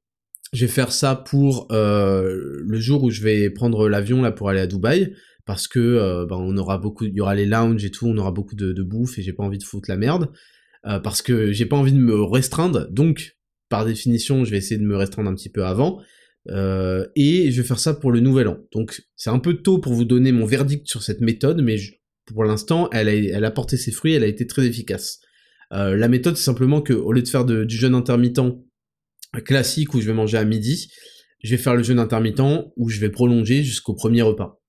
[0.52, 4.60] Je vais faire ça pour le jour où je vais prendre l'avion, là, pour aller
[4.60, 5.12] à Dubaï,
[5.44, 8.30] parce que ben, on aura beaucoup, il y aura les lounges et tout, on aura
[8.30, 10.30] beaucoup de, de bouffe, et j'ai pas envie de foutre la merde,
[11.02, 13.36] parce que j'ai pas envie de me restreindre, donc
[13.68, 16.00] par définition, je vais essayer de me restreindre un petit peu avant,
[16.50, 18.58] euh, et je vais faire ça pour le nouvel an.
[18.72, 21.76] Donc c'est un peu tôt pour vous donner mon verdict sur cette méthode, mais
[22.26, 25.20] pour l'instant, elle a, elle a porté ses fruits, elle a été très efficace.
[25.72, 28.40] Euh, la méthode, c'est simplement que au lieu de faire du jeûne intermittent
[29.44, 30.90] classique où je vais manger à midi,
[31.42, 34.60] je vais faire le jeûne intermittent où je vais prolonger jusqu'au premier repas.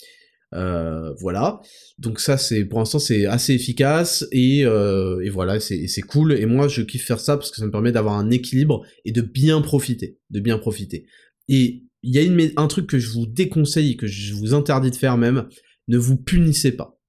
[0.54, 1.60] Euh, voilà.
[1.98, 6.34] Donc ça, c'est pour l'instant, c'est assez efficace et, euh, et voilà, c'est cool.
[6.34, 9.12] Et moi, je kiffe faire ça parce que ça me permet d'avoir un équilibre et
[9.12, 11.06] de bien profiter, de bien profiter.
[11.48, 14.92] Et il y a une, un truc que je vous déconseille, que je vous interdis
[14.92, 15.48] de faire même,
[15.88, 17.00] ne vous punissez pas.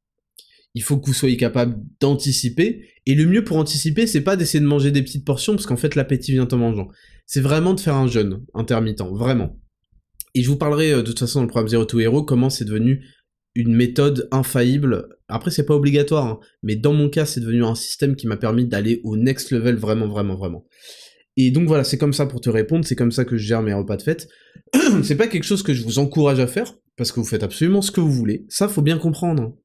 [0.74, 4.60] Il faut que vous soyez capable d'anticiper, et le mieux pour anticiper, c'est pas d'essayer
[4.60, 6.88] de manger des petites portions, parce qu'en fait l'appétit vient en mangeant.
[7.26, 9.58] C'est vraiment de faire un jeûne intermittent, vraiment.
[10.34, 12.50] Et je vous parlerai euh, de toute façon dans le programme Zero to Hero comment
[12.50, 13.04] c'est devenu
[13.58, 15.08] une méthode infaillible.
[15.26, 18.36] Après c'est pas obligatoire, hein, mais dans mon cas c'est devenu un système qui m'a
[18.36, 20.64] permis d'aller au next level vraiment, vraiment, vraiment.
[21.36, 23.62] Et donc voilà, c'est comme ça pour te répondre, c'est comme ça que je gère
[23.62, 24.28] mes repas de fête.
[25.02, 27.82] c'est pas quelque chose que je vous encourage à faire, parce que vous faites absolument
[27.82, 28.46] ce que vous voulez.
[28.48, 29.56] Ça, faut bien comprendre.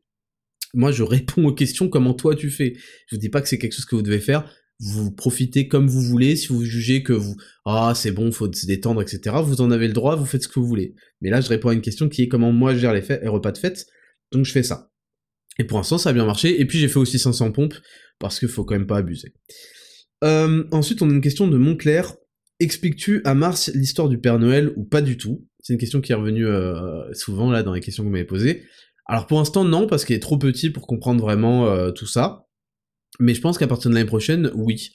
[0.74, 2.74] Moi, je réponds aux questions comment toi tu fais?
[3.08, 4.52] Je vous dis pas que c'est quelque chose que vous devez faire.
[4.84, 6.36] Vous profitez comme vous voulez.
[6.36, 9.38] Si vous jugez que vous, ah, c'est bon, faut se détendre, etc.
[9.44, 10.96] Vous en avez le droit, vous faites ce que vous voulez.
[11.22, 13.28] Mais là, je réponds à une question qui est comment moi je gère les, les
[13.28, 13.86] repas de fête.
[14.32, 14.92] Donc je fais ça.
[15.60, 16.60] Et pour l'instant, ça a bien marché.
[16.60, 17.76] Et puis j'ai fait aussi 500 pompes,
[18.20, 19.34] parce qu'il faut quand même pas abuser.
[20.24, 22.16] Euh, ensuite, on a une question de Montclair.
[22.60, 25.46] Expliques-tu à Mars l'histoire du Père Noël ou pas du tout?
[25.60, 28.26] C'est une question qui est revenue euh, souvent là dans les questions que vous m'avez
[28.26, 28.64] posées.
[29.06, 32.46] Alors pour l'instant non, parce qu'il est trop petit pour comprendre vraiment euh, tout ça.
[33.20, 34.92] Mais je pense qu'à partir de l'année prochaine, oui.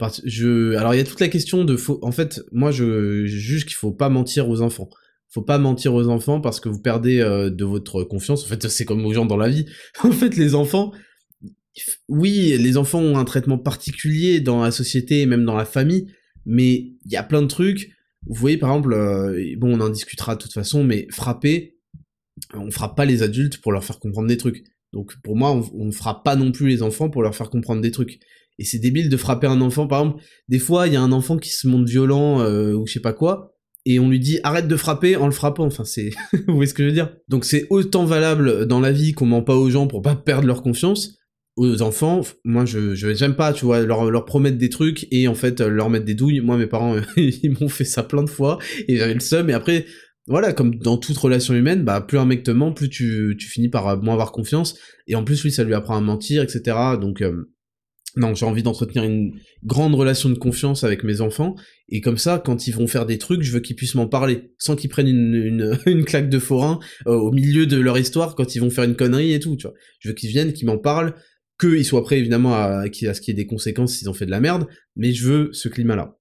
[0.00, 1.98] Alors il y a toute la question de faux.
[2.02, 4.90] En fait, moi je, juge qu'il faut pas mentir aux enfants.
[5.28, 8.44] faut pas mentir aux enfants parce que vous perdez de votre confiance.
[8.44, 9.66] En fait, c'est comme aux gens dans la vie.
[10.02, 10.92] en fait, les enfants,
[12.08, 16.06] oui, les enfants ont un traitement particulier dans la société et même dans la famille,
[16.46, 17.90] mais il y a plein de trucs.
[18.26, 18.90] Vous voyez, par exemple,
[19.58, 21.78] bon, on en discutera de toute façon, mais frapper,
[22.54, 24.64] on frappe pas les adultes pour leur faire comprendre des trucs.
[24.94, 27.82] Donc pour moi, on, on frappe pas non plus les enfants pour leur faire comprendre
[27.82, 28.20] des trucs.
[28.58, 30.22] Et c'est débile de frapper un enfant, par exemple.
[30.48, 33.00] Des fois, il y a un enfant qui se montre violent euh, ou je sais
[33.00, 33.54] pas quoi,
[33.86, 35.66] et on lui dit arrête de frapper en le frappant.
[35.66, 36.10] Enfin, c'est,
[36.46, 37.14] vous voyez ce que je veux dire?
[37.28, 40.46] Donc c'est autant valable dans la vie qu'on ment pas aux gens pour pas perdre
[40.46, 41.18] leur confiance.
[41.56, 45.36] Aux enfants, moi je j'aime pas, tu vois, leur, leur promettre des trucs et en
[45.36, 46.40] fait leur mettre des douilles.
[46.40, 49.48] Moi mes parents ils m'ont fait ça plein de fois et j'avais le seum.
[49.50, 49.86] Et après
[50.26, 53.46] voilà, comme dans toute relation humaine, bah plus un mec te ment, plus tu, tu
[53.46, 54.78] finis par euh, moins avoir confiance.
[55.06, 56.76] Et en plus, lui, ça lui apprend à mentir, etc.
[56.98, 57.50] Donc, euh,
[58.16, 59.32] non, j'ai envie d'entretenir une
[59.64, 61.56] grande relation de confiance avec mes enfants.
[61.88, 64.52] Et comme ça, quand ils vont faire des trucs, je veux qu'ils puissent m'en parler,
[64.58, 68.54] sans qu'ils prennent une, une, claque de forain euh, au milieu de leur histoire quand
[68.54, 69.74] ils vont faire une connerie et tout, tu vois.
[69.98, 71.14] Je veux qu'ils viennent, qu'ils m'en parlent,
[71.60, 74.26] qu'ils soient prêts évidemment à, à, ce qu'il y ait des conséquences s'ils ont fait
[74.26, 76.16] de la merde, mais je veux ce climat-là.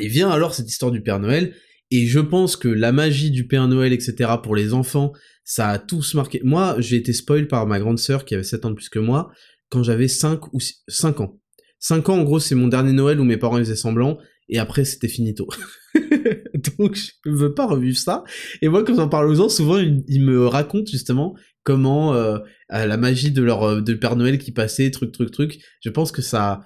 [0.00, 1.54] Et vient alors cette histoire du Père Noël,
[1.96, 5.12] et je pense que la magie du Père Noël, etc., pour les enfants,
[5.44, 6.40] ça a tous marqué.
[6.42, 8.98] Moi, j'ai été spoil par ma grande sœur qui avait 7 ans de plus que
[8.98, 9.30] moi,
[9.68, 11.38] quand j'avais 5 ou 5 ans.
[11.78, 14.18] 5 ans, en gros, c'est mon dernier Noël où mes parents faisaient semblant,
[14.48, 15.46] et après, c'était finito.
[16.78, 18.24] Donc, je veux pas revivre ça.
[18.60, 22.38] Et moi, quand j'en parle aux gens, souvent, ils, me racontent justement comment euh,
[22.70, 25.60] la magie de leur euh, de Père Noël qui passait, truc, truc, truc.
[25.80, 26.62] Je pense que ça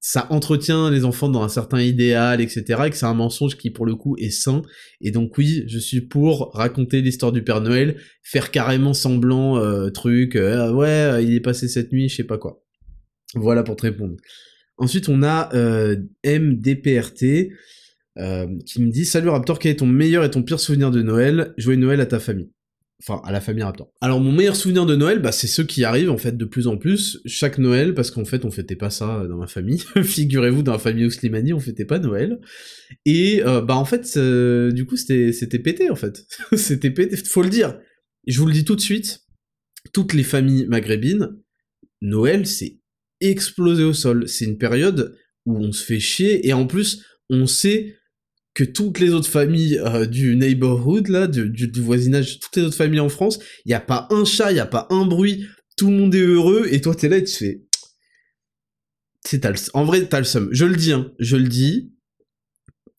[0.00, 3.70] ça entretient les enfants dans un certain idéal, etc., et que c'est un mensonge qui,
[3.70, 4.62] pour le coup, est sain.
[5.00, 9.90] Et donc oui, je suis pour raconter l'histoire du Père Noël, faire carrément semblant, euh,
[9.90, 12.62] truc, euh, ouais, il est passé cette nuit, je sais pas quoi.
[13.34, 14.16] Voilà pour te répondre.
[14.78, 17.50] Ensuite, on a euh, MDPRT,
[18.18, 21.02] euh, qui me dit «Salut Raptor, quel est ton meilleur et ton pire souvenir de
[21.02, 21.54] Noël?
[21.56, 22.50] Jouer Noël à ta famille?»
[23.02, 23.92] Enfin, à la famille Raptor.
[24.00, 26.66] Alors, mon meilleur souvenir de Noël, bah, c'est ceux qui arrivent, en fait, de plus
[26.66, 29.84] en plus, chaque Noël, parce qu'en fait, on fêtait pas ça dans ma famille.
[30.02, 32.40] Figurez-vous, dans la famille Ouslimani, on fêtait pas Noël.
[33.04, 36.26] Et, euh, bah, en fait, euh, du coup, c'était, c'était pété, en fait.
[36.56, 37.78] c'était pété, faut le dire.
[38.26, 39.20] Je vous le dis tout de suite,
[39.92, 41.36] toutes les familles maghrébines,
[42.00, 42.80] Noël, c'est
[43.20, 44.26] explosé au sol.
[44.26, 47.94] C'est une période où on se fait chier, et en plus, on sait
[48.56, 53.00] que toutes les autres familles euh, du neighborhood, là, du, voisinage, toutes les autres familles
[53.00, 55.46] en France, il n'y a pas un chat, il n'y a pas un bruit,
[55.76, 57.62] tout le monde est heureux, et toi t'es là et tu fais...
[59.30, 59.54] Le...
[59.74, 60.48] En vrai, t'as le seum.
[60.52, 61.92] Je le dis, hein, je le dis,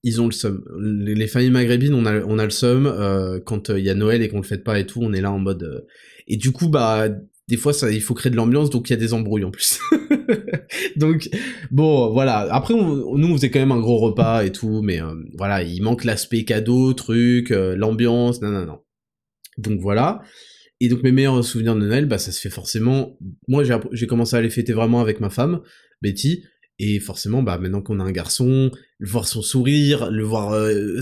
[0.04, 0.64] ils ont le seum.
[0.80, 4.22] Les, familles maghrébines, on a, on a le seum, euh, quand il y a Noël
[4.22, 5.64] et qu'on le fête pas et tout, on est là en mode...
[5.64, 5.88] Euh,
[6.28, 7.08] et du coup, bah,
[7.48, 9.52] des fois, ça, il faut créer de l'ambiance, donc il y a des embrouilles en
[9.52, 9.80] plus.
[10.96, 11.30] donc
[11.72, 12.40] bon, voilà.
[12.54, 15.64] Après, on, nous on faisait quand même un gros repas et tout, mais euh, voilà,
[15.64, 18.80] il manque l'aspect cadeau, truc, euh, l'ambiance, non, non, non.
[19.58, 20.22] Donc voilà.
[20.80, 23.18] Et donc mes meilleurs souvenirs de Noël, bah ça se fait forcément.
[23.48, 25.62] Moi, j'ai commencé à les fêter vraiment avec ma femme,
[26.02, 26.44] Betty.
[26.80, 28.70] Et forcément, bah maintenant qu'on a un garçon,
[29.00, 31.02] le voir son sourire, le voir euh,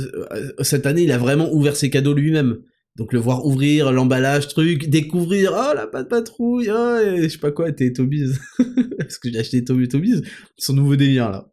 [0.61, 2.59] cette année, il a vraiment ouvert ses cadeaux lui-même.
[2.95, 7.51] Donc le voir ouvrir l'emballage, truc, découvrir, oh la pâte patrouille, oh, je sais pas
[7.51, 8.39] quoi, t'es Tobiz.
[8.97, 10.21] Parce que j'ai acheté Tobiz,
[10.57, 11.51] son nouveau délire là.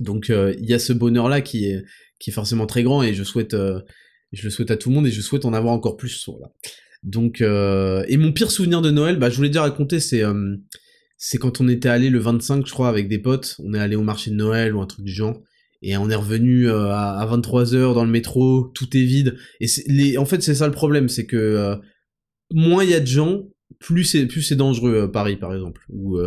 [0.00, 1.84] Donc euh, il y a ce bonheur là qui est,
[2.18, 3.80] qui est forcément très grand et je souhaite, euh,
[4.32, 6.28] je le souhaite à tout le monde et je souhaite en avoir encore plus.
[6.28, 6.52] Voilà.
[7.04, 10.22] Donc, euh, et mon pire souvenir de Noël, bah je voulais déjà raconter, c'est
[11.16, 13.94] c'est quand on était allé le 25, je crois, avec des potes, on est allé
[13.94, 15.40] au marché de Noël ou un truc du genre
[15.84, 19.36] et on est revenu euh, à, 23h dans le métro, tout est vide.
[19.60, 21.76] Et les, en fait, c'est ça le problème, c'est que euh,
[22.50, 23.42] moins il y a de gens,
[23.80, 25.82] plus c'est plus c'est dangereux euh, Paris par exemple.
[25.90, 26.18] Ou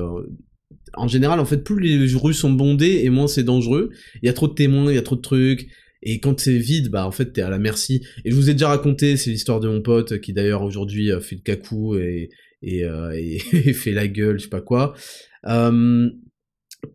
[0.94, 3.90] en général, en fait, plus les rues sont bondées et moins c'est dangereux.
[4.22, 5.68] Il y a trop de témoins, il y a trop de trucs.
[6.04, 8.06] Et quand c'est vide, bah en fait t'es à la merci.
[8.26, 11.36] Et je vous ai déjà raconté, c'est l'histoire de mon pote qui d'ailleurs aujourd'hui fait
[11.36, 12.30] le cacou et
[12.62, 12.84] et,
[13.54, 14.94] et, fait la gueule, je sais pas quoi.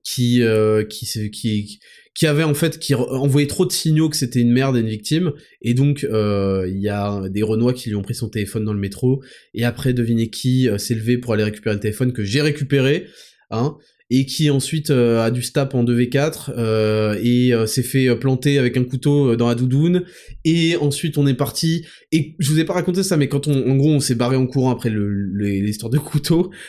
[0.05, 0.43] qui
[0.89, 1.81] qui qui qui
[2.23, 5.33] avait en fait qui envoyait trop de signaux que c'était une merde et une victime.
[5.63, 8.75] Et donc euh, il y a des Renois qui lui ont pris son téléphone dans
[8.75, 9.23] le métro.
[9.55, 13.07] Et après devinez qui euh, s'est levé pour aller récupérer le téléphone que j'ai récupéré
[13.51, 13.77] hein
[14.11, 18.77] et qui ensuite euh, a dû stap en 2v4 euh, et s'est fait planter avec
[18.77, 20.05] un couteau dans la doudoune.
[20.45, 21.87] Et ensuite on est parti.
[22.13, 24.37] Et je vous ai pas raconté ça mais quand on en gros on s'est barré
[24.37, 26.51] en courant après l'histoire de couteau.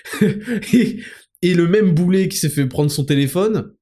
[1.45, 3.73] Et le même boulet qui s'est fait prendre son téléphone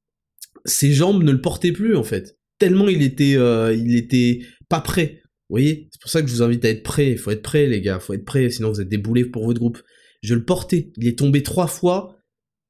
[0.65, 2.37] ses jambes ne le portaient plus en fait.
[2.59, 5.21] Tellement il était, euh, il était pas prêt.
[5.49, 5.89] Vous voyez?
[5.91, 7.11] C'est pour ça que je vous invite à être prêt.
[7.11, 9.59] Il faut être prêt les gars, faut être prêt, sinon vous êtes déboulés pour votre
[9.59, 9.81] groupe.
[10.21, 10.91] Je le portais.
[10.97, 12.15] Il est tombé trois fois.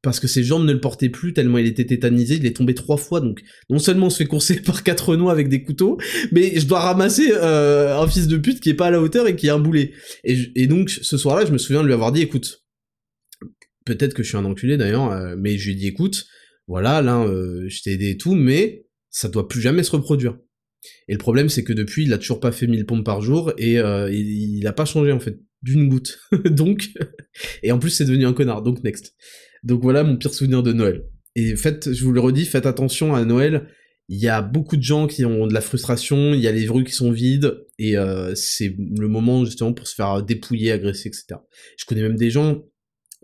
[0.01, 2.73] parce que ses jambes ne le portaient plus tellement il était tétanisé, il est tombé
[2.73, 5.99] trois fois, donc non seulement on se fait courser par quatre renois avec des couteaux,
[6.31, 9.27] mais je dois ramasser euh, un fils de pute qui est pas à la hauteur
[9.27, 9.91] et qui a un boulet.
[10.23, 12.63] Et, donc ce soir-là, je me souviens de lui avoir dit, écoute,
[13.85, 16.25] peut-être que je suis un enculé d'ailleurs, euh, mais je lui ai dit, écoute,
[16.71, 20.37] voilà, là, euh, je t'ai aidé et tout, mais ça doit plus jamais se reproduire.
[21.07, 23.51] Et le problème, c'est que depuis, il a toujours pas fait 1000 pompes par jour
[23.57, 26.19] et il, il a pas changé en fait d'une goutte.
[26.45, 26.89] donc,
[27.61, 28.61] et en plus, c'est devenu un connard.
[28.61, 29.13] Donc next.
[29.63, 31.03] Donc voilà mon pire souvenir de Noël.
[31.35, 33.67] Et faites, je vous le redis, faites attention à Noël.
[34.09, 36.67] Il y a beaucoup de gens qui ont de la frustration, il y a les
[36.67, 41.07] rues qui sont vides, et euh, c'est le moment justement pour se faire dépouiller, agresser,
[41.07, 41.39] etc.
[41.77, 42.61] Je connais même des gens,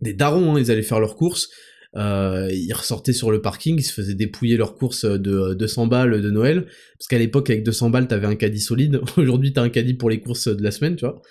[0.01, 1.49] des darons, hein, ils allaient faire leurs courses,
[1.97, 6.21] euh, ils ressortaient sur le parking, ils se faisaient dépouiller leurs courses de 200 balles
[6.21, 6.65] de Noël,
[6.97, 10.09] parce qu'à l'époque avec 200 balles t'avais un caddie solide, aujourd'hui t'as un caddie pour
[10.09, 11.21] les courses de la semaine, tu vois.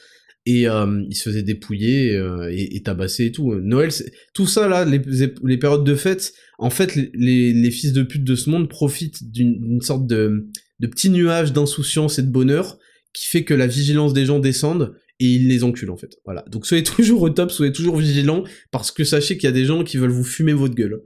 [0.48, 3.52] Et euh, il se faisait dépouiller euh, et, tabasser et tout.
[3.56, 3.90] Noël,
[4.32, 5.00] tout ça là, les,
[5.58, 9.80] périodes de fête, en fait, les, les, fils de pute de ce monde profitent d'une
[9.82, 10.46] sorte de,
[10.78, 12.78] de petit nuage d'insouciance et de bonheur
[13.12, 16.18] qui fait que la vigilance des gens descende et ils les enculent en fait.
[16.24, 16.44] Voilà.
[16.50, 19.64] Donc soyez toujours au top, soyez toujours vigilants parce que sachez qu'il y a des
[19.64, 21.02] gens qui veulent vous fumer votre gueule.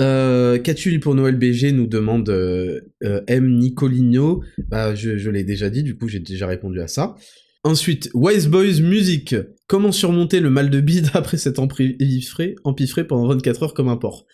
[0.00, 4.44] Euh, Qu'as-tu pour Noël BG nous demande euh, euh, M Nicolino.
[4.68, 7.16] Bah, je, l'ai déjà dit, du coup j'ai déjà répondu à ça.
[7.64, 9.34] Ensuite, Wise Boys Music.
[9.66, 13.96] Comment surmonter le mal de bide après s'être empiffré, empiffré pendant 24 heures comme un
[13.96, 14.26] porc?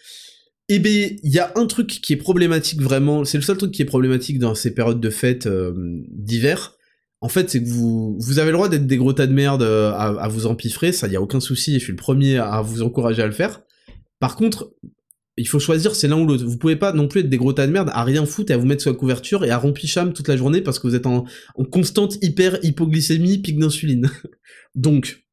[0.68, 3.72] Eh bien, il y a un truc qui est problématique vraiment, c'est le seul truc
[3.72, 5.72] qui est problématique dans ces périodes de fête euh,
[6.08, 6.76] d'hiver.
[7.24, 9.62] En fait, c'est que vous, vous avez le droit d'être des gros tas de merde
[9.62, 12.60] euh, à, vous empiffrer, ça y a aucun souci, et je suis le premier à
[12.60, 13.62] vous encourager à le faire.
[14.20, 14.74] Par contre,
[15.38, 16.44] il faut choisir, c'est l'un ou l'autre.
[16.44, 18.54] Vous pouvez pas non plus être des gros tas de merde à rien foutre et
[18.54, 20.94] à vous mettre sur la couverture et à rompicham toute la journée parce que vous
[20.94, 21.24] êtes en,
[21.72, 24.10] constante hyper hypoglycémie, pic d'insuline.
[24.74, 25.24] Donc,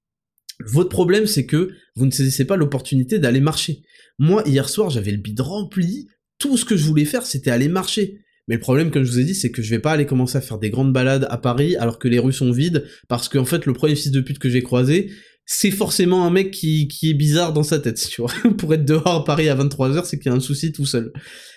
[0.65, 3.81] votre problème, c'est que vous ne saisissez pas l'opportunité d'aller marcher.
[4.17, 6.07] Moi, hier soir, j'avais le bide rempli.
[6.37, 8.21] Tout ce que je voulais faire, c'était aller marcher.
[8.51, 10.37] Mais le problème, comme je vous ai dit, c'est que je vais pas aller commencer
[10.37, 13.45] à faire des grandes balades à Paris alors que les rues sont vides, parce qu'en
[13.45, 15.09] fait, le premier fils de pute que j'ai croisé,
[15.45, 18.05] c'est forcément un mec qui, qui est bizarre dans sa tête.
[18.57, 21.13] Pour être dehors à Paris à 23h, c'est qu'il y a un souci tout seul.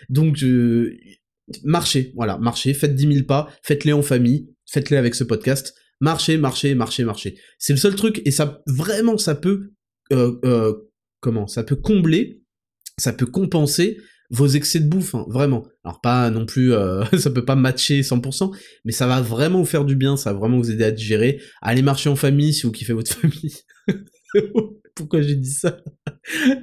[0.09, 0.38] Donc,
[1.64, 5.74] marchez, voilà, marchez, faites 10 000 pas, faites-les en famille, faites-les avec ce podcast.
[6.01, 7.40] Marchez, marchez, marchez, marchez.
[7.59, 9.72] C'est le seul truc, et ça, vraiment, ça peut,
[10.12, 10.74] euh, euh,
[11.18, 12.45] comment, ça peut combler,
[12.99, 13.99] ça peut compenser
[14.35, 15.64] vos excès de bouffe, hein, vraiment.
[15.85, 18.55] Alors pas non plus, euh, ça peut pas matcher 100%,
[18.85, 21.41] mais ça va vraiment vous faire du bien, ça va vraiment vous aider à digérer.
[21.62, 23.55] Allez marcher en famille si vous kiffez votre famille.
[24.95, 25.78] Pourquoi j'ai dit ça?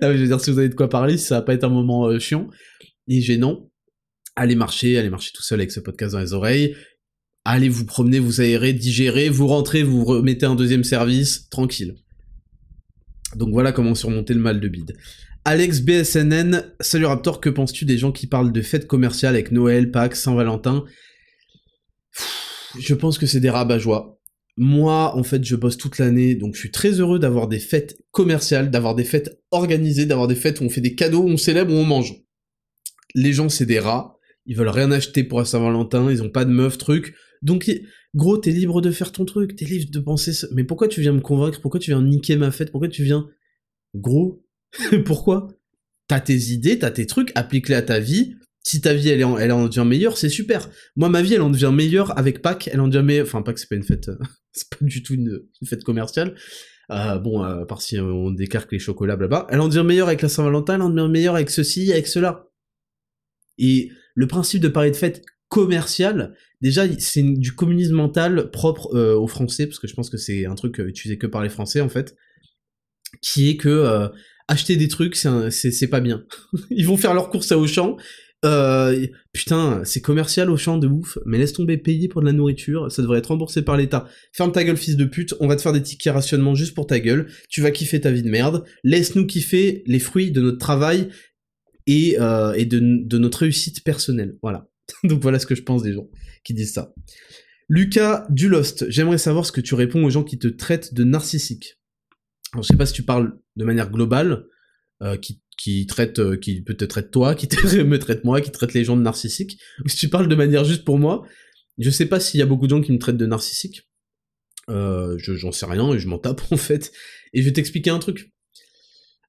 [0.02, 2.08] Je veux dire, si vous avez de quoi parler, ça va pas être un moment
[2.08, 2.50] euh, chiant
[3.08, 3.70] et gênant,
[4.36, 6.76] allez marcher, allez marcher tout seul avec ce podcast dans les oreilles.
[7.44, 11.96] Allez vous promener, vous aérer, digérer, vous rentrez, vous remettez un deuxième service, tranquille.
[13.36, 14.94] Donc voilà comment surmonter le mal de bide.
[15.44, 19.90] Alex BSNN, salut Raptor, que penses-tu des gens qui parlent de fêtes commerciales avec Noël,
[19.90, 20.86] Pâques, Saint-Valentin?
[22.78, 24.22] Je pense que c'est des rabat-joie.
[24.56, 27.98] Moi, en fait, je bosse toute l'année, donc je suis très heureux d'avoir des fêtes
[28.12, 31.38] commerciales, d'avoir des fêtes organisées, d'avoir des fêtes où on fait des cadeaux, où on
[31.38, 32.14] célèbre, où on mange.
[33.16, 36.52] Les gens, c'est des rats, ils veulent rien acheter pour Saint-Valentin, ils ont pas de
[36.52, 37.16] meuf, truc.
[37.42, 37.72] Donc,
[38.14, 40.34] gros, t'es libre de faire ton truc, t'es libre de penser.
[40.54, 41.62] Mais pourquoi tu viens me convaincre?
[41.62, 42.70] Pourquoi tu viens niquer ma fête?
[42.70, 43.28] Pourquoi tu viens...
[43.96, 44.46] Gros,
[45.06, 45.48] Pourquoi?
[46.08, 48.36] T'as tes idées, t'as tes trucs, applique-les à ta vie.
[48.64, 50.70] Si ta vie elle, en, elle en devient meilleure, c'est super.
[50.96, 53.26] Moi, ma vie elle en devient meilleure avec Pâques, elle en devient meilleure.
[53.26, 54.12] Enfin, Pâques c'est pas une fête,
[54.52, 56.36] c'est pas du tout une, fête commerciale.
[56.92, 59.48] Euh, bon, à part si on décarque les chocolats, blabla.
[59.50, 62.50] Elle en devient meilleure avec la Saint-Valentin, elle en devient meilleure avec ceci, avec cela.
[63.58, 69.16] Et le principe de parler de fête commerciale, déjà, c'est du communisme mental propre euh,
[69.16, 71.50] aux Français, parce que je pense que c'est un truc euh, utilisé que par les
[71.50, 72.16] Français, en fait,
[73.22, 74.10] qui est que
[74.52, 76.26] acheter des trucs, c'est pas bien.
[76.70, 77.98] Ils vont faire leurs courses à Auchan.
[78.44, 82.92] Euh, putain, c'est commercial Auchan de ouf, mais laisse tomber payer pour de la nourriture,
[82.92, 84.08] ça devrait être remboursé par l'État.
[84.34, 86.88] Ferme ta gueule, fils de pute, on va te faire des tickets rationnement juste pour
[86.88, 90.58] ta gueule, tu vas kiffer ta vie de merde, laisse-nous kiffer les fruits de notre
[90.58, 91.10] travail
[91.86, 94.36] et, euh, de, de notre réussite personnelle.
[94.42, 94.68] Voilà.
[95.04, 96.10] Donc voilà ce que je pense des gens
[96.44, 96.94] qui disent ça.
[97.70, 101.04] Lucas du Lost, j'aimerais savoir ce que tu réponds aux gens qui te traitent de
[101.04, 101.78] narcissique.
[102.54, 104.46] Alors, je sais pas si tu parles de manière globale,
[105.02, 107.48] euh, qui, traite, euh, qui peut te traiter toi, qui
[107.84, 110.64] me traite moi, qui traite les gens de narcissiques, ou si tu parles de manière
[110.64, 111.26] juste pour moi,
[111.78, 113.90] je sais pas s'il y a beaucoup de gens qui me traitent de narcissique.
[114.70, 116.92] Euh, j'en sais rien et je m'en tape en fait.
[117.34, 118.32] Et je vais t'expliquer un truc.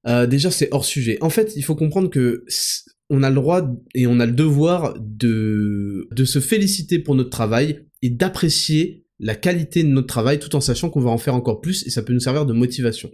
[0.04, 1.16] Déjà, c'est hors sujet.
[1.20, 2.44] En fait, il faut comprendre que
[3.08, 3.62] on a le droit
[3.94, 9.36] et on a le devoir de, de se féliciter pour notre travail et d'apprécier la
[9.36, 12.02] qualité de notre travail tout en sachant qu'on va en faire encore plus et ça
[12.02, 13.10] peut nous servir de motivation.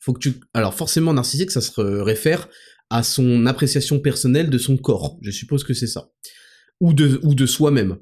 [0.00, 2.48] Faut que tu, alors forcément narcissique, ça se réfère
[2.90, 5.18] à son appréciation personnelle de son corps.
[5.22, 6.10] Je suppose que c'est ça.
[6.80, 7.96] Ou de, ou de soi-même.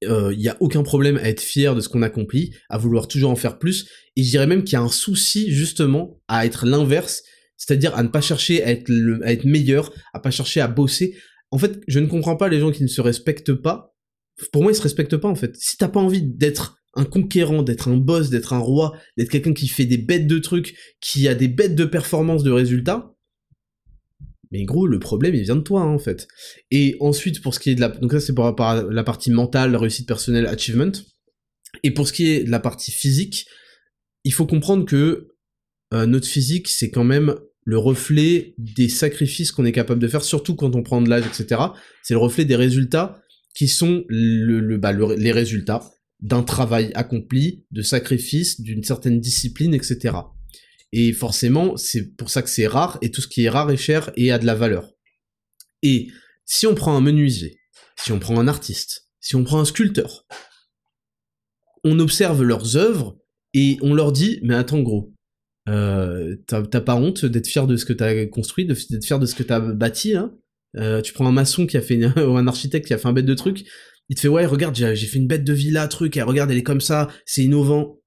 [0.00, 3.06] Il euh, n'y a aucun problème à être fier de ce qu'on accomplit, à vouloir
[3.06, 6.46] toujours en faire plus, et je dirais même qu'il y a un souci justement à
[6.46, 7.22] être l'inverse,
[7.56, 10.68] c'est-à-dire à ne pas chercher à être, le, à être meilleur, à pas chercher à
[10.68, 11.16] bosser.
[11.50, 13.94] En fait, je ne comprends pas les gens qui ne se respectent pas.
[14.52, 15.56] Pour moi, ils se respectent pas en fait.
[15.56, 19.52] Si t'as pas envie d'être un conquérant, d'être un boss, d'être un roi, d'être quelqu'un
[19.52, 23.14] qui fait des bêtes de trucs, qui a des bêtes de performance, de résultats,
[24.50, 26.26] mais gros, le problème, il vient de toi, hein, en fait.
[26.70, 27.88] Et ensuite, pour ce qui est de la...
[27.88, 30.92] Donc ça, c'est à la partie mentale, réussite personnelle, achievement.
[31.82, 33.46] Et pour ce qui est de la partie physique,
[34.24, 35.28] il faut comprendre que
[35.92, 37.34] euh, notre physique, c'est quand même
[37.64, 41.26] le reflet des sacrifices qu'on est capable de faire, surtout quand on prend de l'âge,
[41.26, 41.60] etc.
[42.02, 43.20] C'est le reflet des résultats
[43.58, 45.90] qui sont bah, les résultats
[46.20, 50.14] d'un travail accompli, de sacrifices, d'une certaine discipline, etc.
[50.92, 53.76] Et forcément, c'est pour ça que c'est rare, et tout ce qui est rare est
[53.76, 54.92] cher et a de la valeur.
[55.82, 56.06] Et
[56.44, 57.58] si on prend un menuisier,
[57.96, 60.24] si on prend un artiste, si on prend un sculpteur,
[61.82, 63.18] on observe leurs œuvres
[63.54, 65.12] et on leur dit, mais attends gros,
[65.68, 69.34] euh, t'as pas honte d'être fier de ce que t'as construit, d'être fier de ce
[69.34, 70.32] que t'as bâti, hein?
[70.76, 73.12] Euh, tu prends un maçon qui a fait ou un architecte qui a fait un
[73.12, 73.64] bête de truc,
[74.08, 76.58] il te fait ouais regarde j'ai fait une bête de villa truc, et regarde elle
[76.58, 78.00] est comme ça, c'est innovant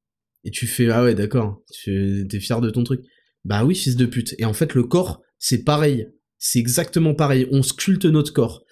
[0.44, 3.02] et tu fais ah ouais d'accord, tu es fier de ton truc.
[3.44, 4.36] Bah oui fils de pute.
[4.38, 6.08] Et en fait le corps c'est pareil,
[6.38, 7.48] c'est exactement pareil.
[7.52, 8.64] On sculpte notre corps.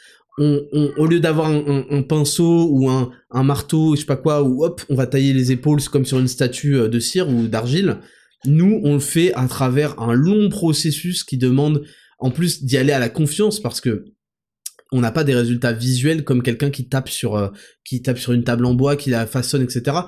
[0.42, 0.62] On,
[0.96, 4.82] au lieu d'avoir un, pinceau ou un, un, marteau, je sais pas quoi, ou hop,
[4.88, 7.98] on va tailler les épaules comme sur une statue euh, de cire ou d'argile.
[8.46, 11.84] Nous, on le fait à travers un long processus qui demande,
[12.20, 14.06] en plus, d'y aller à la confiance parce que
[14.92, 17.50] on n'a pas des résultats visuels comme quelqu'un qui tape sur euh,
[17.86, 20.02] qui tape sur une table en bois, qui la façonne, etc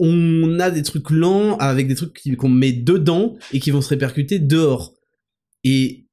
[0.00, 3.90] on a des trucs lents avec des trucs qu'on met dedans et qui vont se
[3.90, 4.94] répercuter dehors.
[5.62, 6.08] Et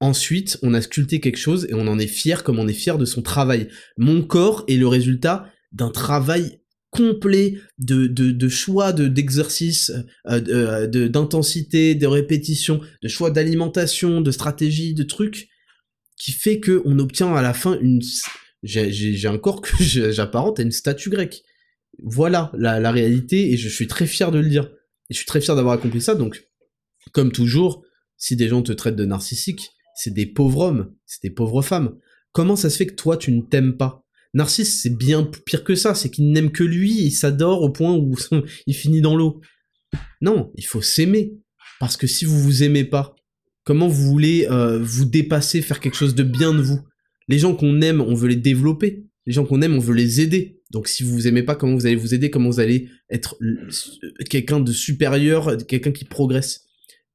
[0.00, 2.98] ensuite, on a sculpté quelque chose et on en est fier comme on est fier
[2.98, 3.68] de son travail.
[3.96, 6.60] Mon corps est le résultat d'un travail
[6.92, 9.90] complet de, de, choix de d'exercice,
[10.28, 15.48] euh, euh, d'intensité, de, répétition, de choix d'alimentation, de stratégie, de trucs
[16.16, 18.00] qui fait que on obtient à la fin une
[18.62, 21.42] j'ai un corps que j'apparente à une statue grecque
[22.02, 24.70] voilà la, réalité et je suis très fier de le dire.
[25.10, 26.14] Et je suis très fier d'avoir accompli ça.
[26.14, 26.48] Donc,
[27.12, 27.84] comme toujours,
[28.16, 31.98] si des gens te traitent de narcissique, c'est des pauvres hommes, c'est des pauvres femmes.
[32.32, 34.01] Comment ça se fait que toi tu ne t'aimes pas?
[34.34, 37.94] Narcisse, c'est bien pire que ça, c'est qu'il n'aime que lui, il s'adore au point
[37.94, 38.14] où
[38.66, 39.40] il finit dans l'eau.
[40.20, 41.34] Non, il faut s'aimer.
[41.80, 43.14] Parce que si vous vous aimez pas,
[43.64, 46.80] comment vous voulez euh, vous dépasser, faire quelque chose de bien de vous?
[47.28, 49.04] Les gens qu'on aime, on veut les développer.
[49.26, 50.60] Les gens qu'on aime, on veut les aider.
[50.70, 52.30] Donc si vous vous aimez pas, comment vous allez vous aider?
[52.30, 53.36] Comment vous allez être
[54.30, 56.64] quelqu'un de supérieur, quelqu'un qui progresse?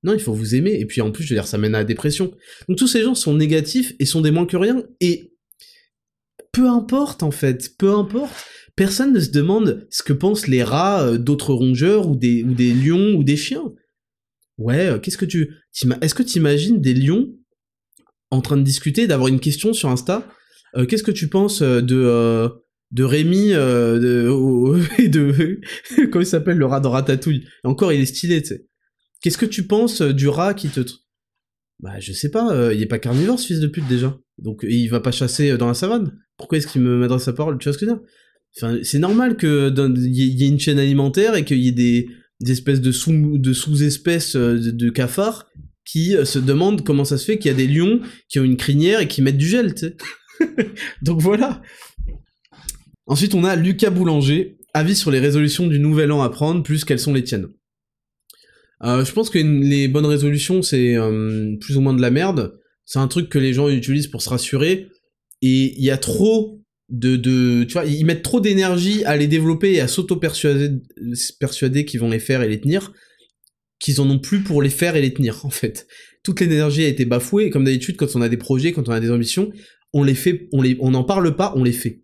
[0.03, 0.73] Non, il faut vous aimer.
[0.79, 2.31] Et puis en plus, je veux dire, ça mène à la dépression.
[2.69, 4.83] Donc tous ces gens sont négatifs et sont des moins que rien.
[5.01, 5.33] Et
[6.57, 8.33] peu importe en fait, peu importe.
[8.75, 12.43] Personne ne se demande ce que pensent les rats euh, d'autres rongeurs ou des,
[12.73, 13.71] lions ou des chiens.
[14.57, 15.51] Ouais, euh, qu'est-ce que tu...
[16.01, 17.31] Est-ce que tu imagines des lions
[18.31, 20.27] en train de discuter, d'avoir une question sur Insta?
[20.75, 25.59] Euh, Qu'est-ce que tu penses de Rémi et de
[26.11, 27.45] comment il s'appelle le rat de Ratatouille?
[27.63, 28.65] Encore il est stylé, tu sais.
[29.21, 30.81] Qu'est-ce que tu penses du rat qui te
[31.79, 34.17] bah je sais pas, il est pas carnivore ce fils de pute déjà.
[34.39, 36.11] Donc il va pas chasser dans la savane.
[36.37, 38.05] Pourquoi est-ce qu'il me m'adresse sa parole Tu vois ce que je veux dire?
[38.57, 42.07] Enfin, c'est normal que il y, ait une chaîne alimentaire et qu'il y ait des,
[42.47, 45.47] espèces de sous de sous-espèces de, de cafards
[45.85, 48.57] qui se demandent comment ça se fait qu'il y a des lions qui ont une
[48.57, 49.95] crinière et qui mettent du gel, tu sais.
[51.01, 51.61] Donc voilà.
[53.05, 56.83] Ensuite, on a Lucas Boulanger, avis sur les résolutions du nouvel an à prendre, plus
[56.83, 57.47] quelles sont les tiennes?
[58.83, 62.59] Euh, je pense que les bonnes résolutions, c'est euh, plus ou moins de la merde.
[62.85, 64.89] C'est un truc que les gens utilisent pour se rassurer.
[65.41, 67.63] Et il y a trop de, de...
[67.63, 70.79] Tu vois, ils mettent trop d'énergie à les développer et à s'auto-persuader
[71.39, 72.93] persuader qu'ils vont les faire et les tenir,
[73.79, 75.87] qu'ils en ont plus pour les faire et les tenir, en fait.
[76.23, 78.91] Toute l'énergie a été bafouée, et comme d'habitude, quand on a des projets, quand on
[78.91, 79.51] a des ambitions,
[79.93, 82.03] on les fait, on les, on n'en parle pas, on les fait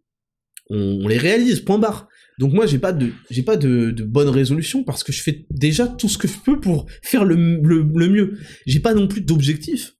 [0.69, 2.07] on, les réalise, point barre.
[2.39, 5.45] Donc moi j'ai pas de j'ai pas de, de bonne résolution parce que je fais
[5.51, 8.39] déjà tout ce que je peux pour faire le, le, mieux.
[8.65, 9.95] J'ai pas non plus d'objectif.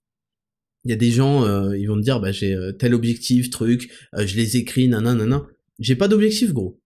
[0.84, 3.50] Il y a des gens, euh, ils vont me dire bah j'ai euh, tel objectif,
[3.50, 5.46] truc, euh, je les écris, nanana.
[5.78, 6.80] J'ai pas d'objectif gros.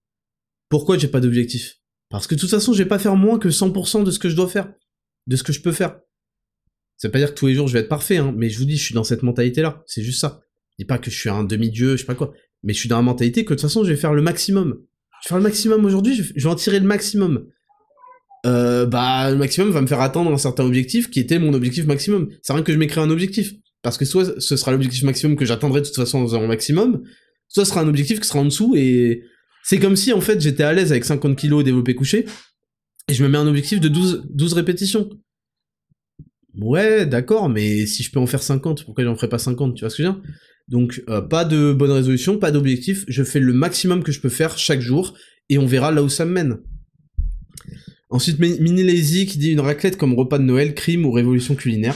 [0.68, 1.80] Pourquoi j'ai pas d'objectif?
[2.08, 4.28] Parce que de toute façon je vais pas faire moins que 100% de ce que
[4.28, 4.72] je dois faire,
[5.26, 5.98] de ce que je peux faire.
[6.96, 8.58] Ça veut pas dire que tous les jours je vais être parfait, hein, mais je
[8.58, 10.40] vous dis je suis dans cette mentalité là, c'est juste ça.
[10.78, 12.32] Dis pas que je suis un demi-dieu, je sais pas quoi.
[12.62, 14.68] Mais je suis dans la mentalité que de toute façon, je vais faire le maximum.
[15.22, 17.46] Je vais faire le maximum aujourd'hui, je vais en tirer le maximum.
[18.46, 21.86] euh, bah le maximum va me faire atteindre un certain objectif qui était mon objectif
[21.86, 22.30] maximum.
[22.42, 23.54] C'est rien que je m'écris un objectif.
[23.82, 27.02] Parce que soit ce sera l'objectif maximum que j'atteindrai de toute façon dans un maximum,
[27.48, 29.22] soit ce sera un objectif qui sera en dessous et
[29.62, 32.26] c'est comme si en fait j'étais à l'aise avec 50 kilos développé couché
[33.08, 35.08] et je me mets un objectif de 12, 12 répétitions.
[36.60, 39.80] Ouais, d'accord, mais si je peux en faire 50, pourquoi j'en ferais pas 50, tu
[39.80, 40.22] vois ce que je veux dire?
[40.66, 44.28] Donc, euh, pas de bonne résolution, pas d'objectif, je fais le maximum que je peux
[44.28, 45.16] faire chaque jour,
[45.48, 46.58] et on verra là où ça me mène.
[48.10, 51.94] Ensuite, Mini Lazy qui dit une raclette comme repas de Noël, crime ou révolution culinaire.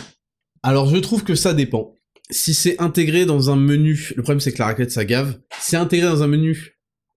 [0.63, 1.95] Alors, je trouve que ça dépend.
[2.31, 5.77] Si c'est intégré dans un menu, le problème c'est que la raclette ça gave, c'est
[5.77, 6.73] intégré dans un menu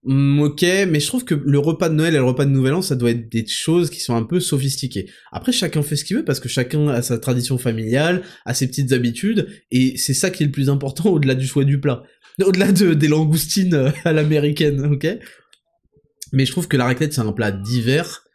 [0.06, 2.76] Mm, ok, mais je trouve que le repas de Noël et le repas de Nouvel
[2.76, 5.10] An, ça doit être des choses qui sont un peu sophistiquées.
[5.32, 8.68] Après, chacun fait ce qu'il veut parce que chacun a sa tradition familiale, a ses
[8.68, 12.04] petites habitudes, et c'est ça qui est le plus important au-delà du choix du plat.
[12.44, 15.08] Au-delà de, des langoustines euh, à l'américaine, ok?
[16.34, 18.26] Mais je trouve que la raclette, c'est un plat divers,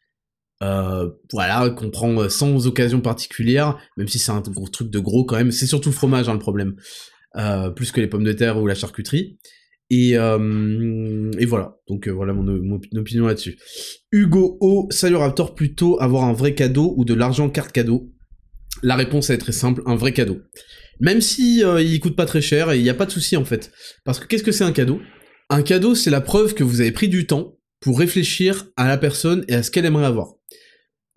[0.63, 4.99] euh, voilà, qu'on prend euh, sans occasion particulière, même si c'est un gros truc de
[4.99, 5.53] gros quand même.
[5.53, 6.77] C'est surtout le fromage, hein, le problème.
[7.37, 9.39] Euh, plus que les pommes de terre ou la charcuterie.
[9.93, 13.59] Et, voilà, donc voilà mon, opinion là-dessus.
[14.13, 18.13] Hugo O, salut Raptor, plutôt avoir un vrai cadeau ou de l'argent carte cadeau?
[18.83, 20.39] La réponse est très simple, un vrai cadeau.
[21.01, 23.45] Même si il coûte pas très cher et il n'y a pas de souci en
[23.45, 23.73] fait.
[24.05, 25.01] Parce que qu'est-ce que c'est un cadeau?
[25.49, 28.97] Un cadeau, c'est la preuve que vous avez pris du temps pour réfléchir à la
[28.97, 30.35] personne et à ce qu'elle aimerait avoir.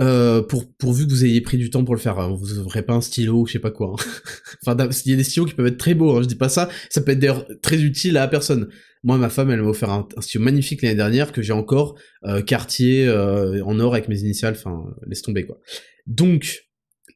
[0.02, 2.36] Euh, pour, pourvu que vous ayez pris du temps pour le faire, hein.
[2.36, 3.94] vous n'aurez pas un stylo ou je sais pas quoi.
[3.94, 4.04] Hein.
[4.66, 6.50] enfin, il y a des stylos qui peuvent être très beaux, hein, je dis pas
[6.50, 8.70] ça, ça peut être d'ailleurs très utile à personne.
[9.04, 12.42] Moi, ma femme, elle m'a offert un, stylo magnifique l'année dernière que j'ai encore, euh,
[12.42, 15.60] quartier euh, en or avec mes initiales, enfin, laisse tomber quoi.
[16.08, 16.64] Donc,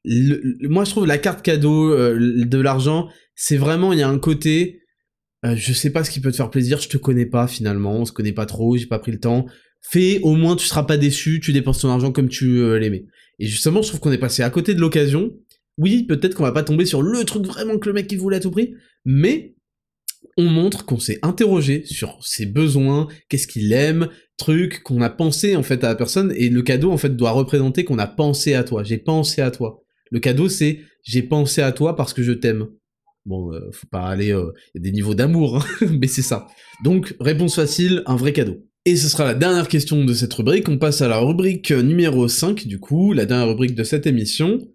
[0.05, 4.19] moi je trouve la carte cadeau euh, de l'argent, c'est vraiment, il y a un
[4.19, 4.81] côté,
[5.43, 8.05] je sais pas ce qui peut te faire plaisir, je te connais pas finalement, on
[8.05, 9.47] se connaît pas trop, j'ai pas pris le temps,
[9.81, 13.05] fais, au moins tu seras pas déçu, tu dépenses ton argent comme tu euh, l'aimais.
[13.39, 15.31] Et justement, je trouve qu'on est passé à côté de l'occasion.
[15.77, 18.37] Oui, peut-être qu'on va pas tomber sur le truc vraiment que le mec il voulait
[18.37, 18.73] à tout prix,
[19.05, 19.55] mais
[20.37, 25.55] on montre qu'on s'est interrogé sur ses besoins, qu'est-ce qu'il aime, truc qu'on a pensé
[25.55, 28.53] en fait à la personne, et le cadeau en fait doit représenter qu'on a pensé
[28.53, 28.83] à toi.
[28.83, 29.83] J'ai pensé à toi.
[30.11, 32.67] Le cadeau c'est j'ai pensé à toi parce que je t'aime.
[33.25, 36.47] Bon, euh, faut pas aller, euh, il des niveaux d'amour, hein, mais c'est ça.
[36.83, 38.63] Donc réponse facile, un vrai cadeau.
[38.89, 40.69] Et ce sera la dernière question de cette rubrique.
[40.69, 44.65] On passe à la rubrique numéro 5, du coup, la dernière rubrique de cette émission.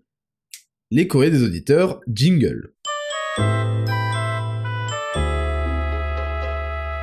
[0.91, 2.75] Les courriers des auditeurs, jingle.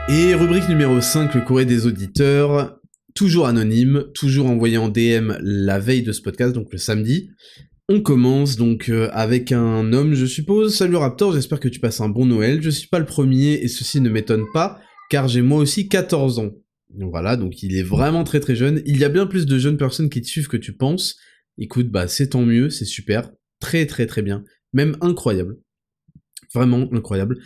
[0.08, 2.80] Et rubrique numéro 5, le courrier des auditeurs,
[3.16, 7.32] toujours anonyme, toujours envoyé en DM la veille de ce podcast, donc le samedi.
[7.92, 10.76] On commence donc euh, avec un homme, je suppose.
[10.76, 12.62] Salut Raptor, j'espère que tu passes un bon Noël.
[12.62, 14.80] Je suis pas le premier et ceci ne m'étonne pas,
[15.10, 16.52] car j'ai moi aussi 14 ans.
[16.96, 18.82] Voilà, donc il est vraiment très très jeune.
[18.86, 21.18] Il y a bien plus de jeunes personnes qui te suivent que tu penses.
[21.58, 23.32] Écoute, bah c'est tant mieux, c'est super.
[23.60, 24.44] Très très très bien.
[24.74, 25.58] Même incroyable.
[26.54, 27.38] Vraiment incroyable.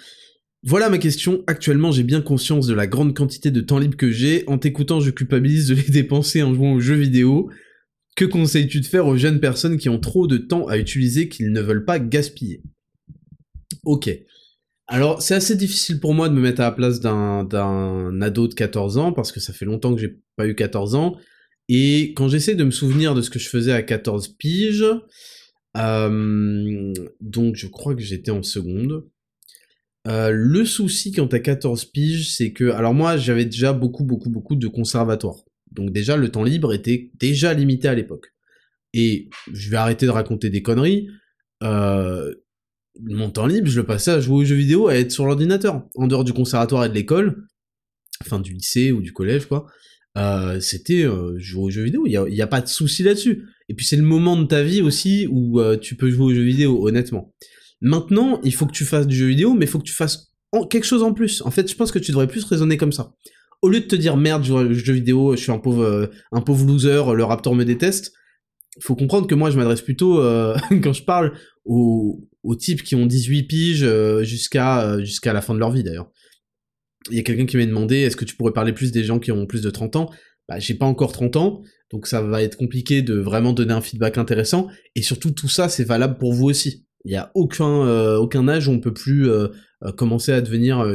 [0.63, 1.43] Voilà ma question.
[1.47, 4.47] Actuellement, j'ai bien conscience de la grande quantité de temps libre que j'ai.
[4.47, 7.49] En t'écoutant, je culpabilise de les dépenser en jouant aux jeux vidéo.
[8.15, 11.51] Que conseilles-tu de faire aux jeunes personnes qui ont trop de temps à utiliser qu'ils
[11.51, 12.61] ne veulent pas gaspiller?
[13.83, 14.09] Ok.
[14.93, 18.53] Alors, c'est assez difficile pour moi de me mettre à la place d'un ado de
[18.53, 21.17] 14 ans, parce que ça fait longtemps que j'ai pas eu 14 ans,
[21.67, 24.85] et quand j'essaie de me souvenir de ce que je faisais à 14 piges,
[25.77, 29.07] euh, donc je crois que j'étais en seconde,
[30.07, 34.29] euh, le souci quand t'as 14 piges, c'est que, alors moi j'avais déjà beaucoup beaucoup
[34.29, 38.31] beaucoup de conservatoires, donc déjà le temps libre était déjà limité à l'époque.
[38.93, 41.07] Et je vais arrêter de raconter des conneries,
[41.63, 42.35] euh,
[43.01, 45.83] mon temps libre, je le passais à jouer aux jeux vidéo, à être sur l'ordinateur.
[45.95, 47.47] En dehors du conservatoire et de l'école,
[48.21, 49.67] enfin du lycée ou du collège, quoi,
[50.17, 52.05] euh, c'était euh, jouer aux jeux vidéo.
[52.05, 53.47] Il n'y a, a, pas de souci là-dessus.
[53.69, 56.35] Et puis c'est le moment de ta vie aussi où euh, tu peux jouer aux
[56.35, 57.33] jeux vidéo, honnêtement.
[57.81, 60.33] Maintenant, il faut que tu fasses du jeu vidéo, mais il faut que tu fasses
[60.69, 61.41] quelque chose en plus.
[61.41, 63.13] En fait, je pense que tu devrais plus raisonner comme ça.
[63.61, 66.09] Au lieu de te dire merde, je joue aux jeux vidéo, je suis un pauvre,
[66.31, 68.13] un pauvre loser, le Raptor me déteste.
[68.81, 70.17] Faut comprendre que moi, je m'adresse plutôt,
[70.83, 71.33] quand je parle,
[71.65, 75.71] aux, aux types qui ont 18 piges euh, jusqu'à euh, jusqu'à la fin de leur
[75.71, 76.11] vie d'ailleurs.
[77.09, 79.19] Il y a quelqu'un qui m'a demandé est-ce que tu pourrais parler plus des gens
[79.19, 80.09] qui ont plus de 30 ans?
[80.47, 83.81] Bah j'ai pas encore 30 ans, donc ça va être compliqué de vraiment donner un
[83.81, 86.85] feedback intéressant et surtout tout ça c'est valable pour vous aussi.
[87.05, 89.29] Il y a aucun euh, aucun âge où on peut plus
[89.97, 90.85] commencer à devenir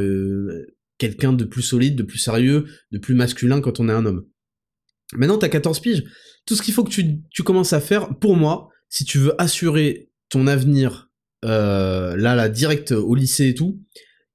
[0.97, 4.25] quelqu'un de plus solide, de plus sérieux, de plus masculin quand on est un homme.
[5.13, 6.03] Maintenant, t'as 14 piges.
[6.45, 9.39] Tout ce qu'il faut que tu, tu commences à faire, pour moi, si tu veux
[9.39, 11.08] assurer ton avenir
[11.45, 13.81] euh, là, là, direct au lycée et tout,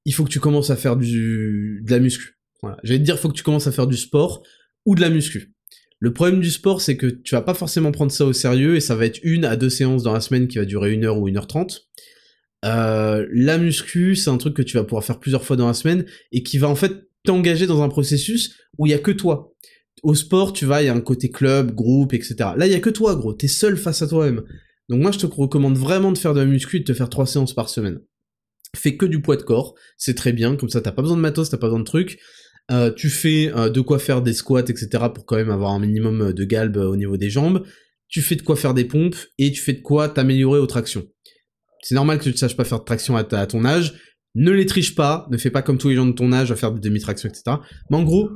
[0.05, 2.39] il faut que tu commences à faire du, de la muscu.
[2.61, 2.77] Voilà.
[2.83, 4.43] J'allais te dire, il faut que tu commences à faire du sport
[4.85, 5.53] ou de la muscu.
[5.99, 8.79] Le problème du sport, c'est que tu vas pas forcément prendre ça au sérieux et
[8.79, 11.19] ça va être une à deux séances dans la semaine qui va durer une heure
[11.19, 11.87] ou une heure trente.
[12.65, 15.73] Euh, la muscu, c'est un truc que tu vas pouvoir faire plusieurs fois dans la
[15.73, 19.11] semaine et qui va en fait t'engager dans un processus où il y a que
[19.11, 19.53] toi.
[20.03, 22.35] Au sport, tu vas, il y a un côté club, groupe, etc.
[22.55, 23.33] Là, il y a que toi, gros.
[23.33, 24.43] T'es seul face à toi-même.
[24.89, 27.09] Donc moi, je te recommande vraiment de faire de la muscu et de te faire
[27.09, 27.99] trois séances par semaine.
[28.75, 30.55] Fais que du poids de corps, c'est très bien.
[30.55, 32.19] Comme ça, t'as pas besoin de matos, t'as pas besoin de trucs.
[32.71, 34.87] Euh, tu fais euh, de quoi faire des squats, etc.
[35.13, 37.63] pour quand même avoir un minimum de galbe au niveau des jambes.
[38.07, 41.05] Tu fais de quoi faire des pompes et tu fais de quoi t'améliorer aux tractions.
[41.81, 43.93] C'est normal que tu ne saches pas faire de traction à, ton âge.
[44.33, 46.55] Ne les triche pas, ne fais pas comme tous les gens de ton âge à
[46.55, 47.57] faire des demi-tractions, etc.
[47.89, 48.29] Mais en gros,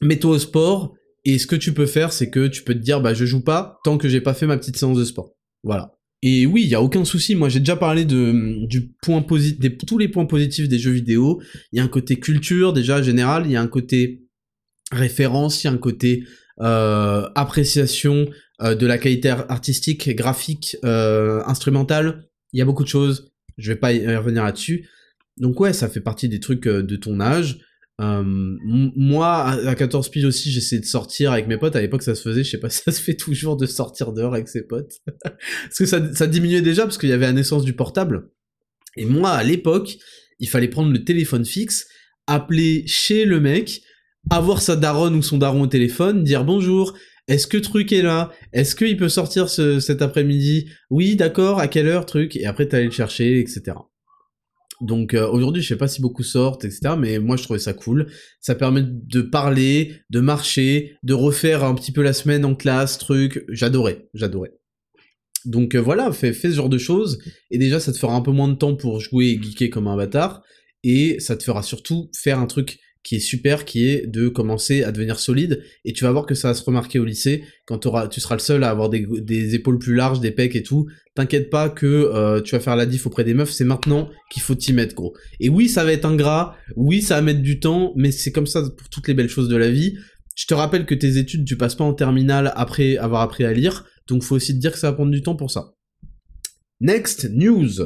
[0.00, 3.00] mets-toi au sport, et ce que tu peux faire, c'est que tu peux te dire,
[3.00, 5.34] bah je joue pas tant que j'ai pas fait ma petite séance de sport.
[5.62, 5.92] Voilà.
[6.22, 7.34] Et oui, il y a aucun souci.
[7.34, 8.66] Moi, j'ai déjà parlé de
[9.02, 11.40] point positif, tous les points positifs des jeux vidéo.
[11.72, 14.26] Il y a un côté culture déjà général, il y a un côté
[14.92, 16.24] référence, il y a un côté
[16.60, 18.28] euh, appréciation
[18.60, 23.72] euh, de la qualité artistique, graphique, euh, instrumentale il y a beaucoup de choses, je
[23.72, 24.88] vais pas y revenir là-dessus.
[25.36, 27.60] Donc ouais, ça fait partie des trucs de ton âge.
[28.00, 31.76] Euh, moi, à 14 piges aussi, j'essayais de sortir avec mes potes.
[31.76, 34.34] À l'époque, ça se faisait, je sais pas ça se fait toujours de sortir dehors
[34.34, 34.94] avec ses potes.
[35.24, 38.30] parce que ça, ça diminuait déjà, parce qu'il y avait la naissance du portable.
[38.96, 39.98] Et moi, à l'époque,
[40.38, 41.86] il fallait prendre le téléphone fixe,
[42.26, 43.82] appeler chez le mec,
[44.30, 46.96] avoir sa daronne ou son daron au téléphone, dire bonjour,
[47.28, 48.32] est-ce que truc est là?
[48.52, 50.68] Est-ce qu'il peut sortir cet après-midi?
[50.90, 52.36] Oui, d'accord, à quelle heure, truc?
[52.36, 53.76] Et après, t'allais le chercher, etc.
[54.80, 56.94] Donc euh, aujourd'hui, je sais pas si beaucoup sortent, etc.
[56.98, 58.06] Mais moi, je trouvais ça cool.
[58.40, 62.98] Ça permet de parler, de marcher, de refaire un petit peu la semaine en classe,
[62.98, 63.44] truc.
[63.48, 64.52] J'adorais, j'adorais.
[65.44, 67.18] Donc euh, voilà, fais, fais ce genre de choses.
[67.50, 69.88] Et déjà, ça te fera un peu moins de temps pour jouer et geeker comme
[69.88, 70.42] un bâtard.
[70.82, 74.82] Et ça te fera surtout faire un truc qui est super, qui est de commencer
[74.82, 77.78] à devenir solide, et tu vas voir que ça va se remarquer au lycée, quand
[78.08, 81.48] tu seras le seul à avoir des, épaules plus larges, des pecs et tout, t'inquiète
[81.48, 84.54] pas que euh, tu vas faire la diff auprès des meufs, c'est maintenant qu'il faut
[84.54, 85.14] t'y mettre, gros.
[85.40, 88.46] Et oui, ça va être ingrat, oui, ça va mettre du temps, mais c'est comme
[88.46, 89.96] ça pour toutes les belles choses de la vie.
[90.36, 93.52] Je te rappelle que tes études, tu passes pas en terminale après avoir appris à
[93.52, 95.72] lire, donc faut aussi te dire que ça va prendre du temps pour ça.
[96.80, 97.80] Next news.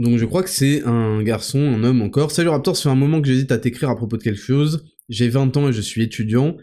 [0.00, 2.30] Donc je crois que c'est un garçon, un homme encore.
[2.30, 4.86] Salut Raptor, ça fait un moment que j'hésite à t'écrire à propos de quelque chose.
[5.10, 6.56] J'ai 20 ans et je suis étudiant.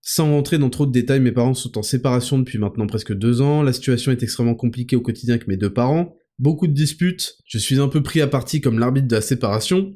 [0.00, 3.40] Sans rentrer dans trop de détails, mes parents sont en séparation depuis maintenant presque deux
[3.40, 3.64] ans.
[3.64, 6.14] La situation est extrêmement compliquée au quotidien avec mes deux parents.
[6.38, 7.38] Beaucoup de disputes.
[7.46, 9.92] Je suis un peu pris à partie comme l'arbitre de la séparation.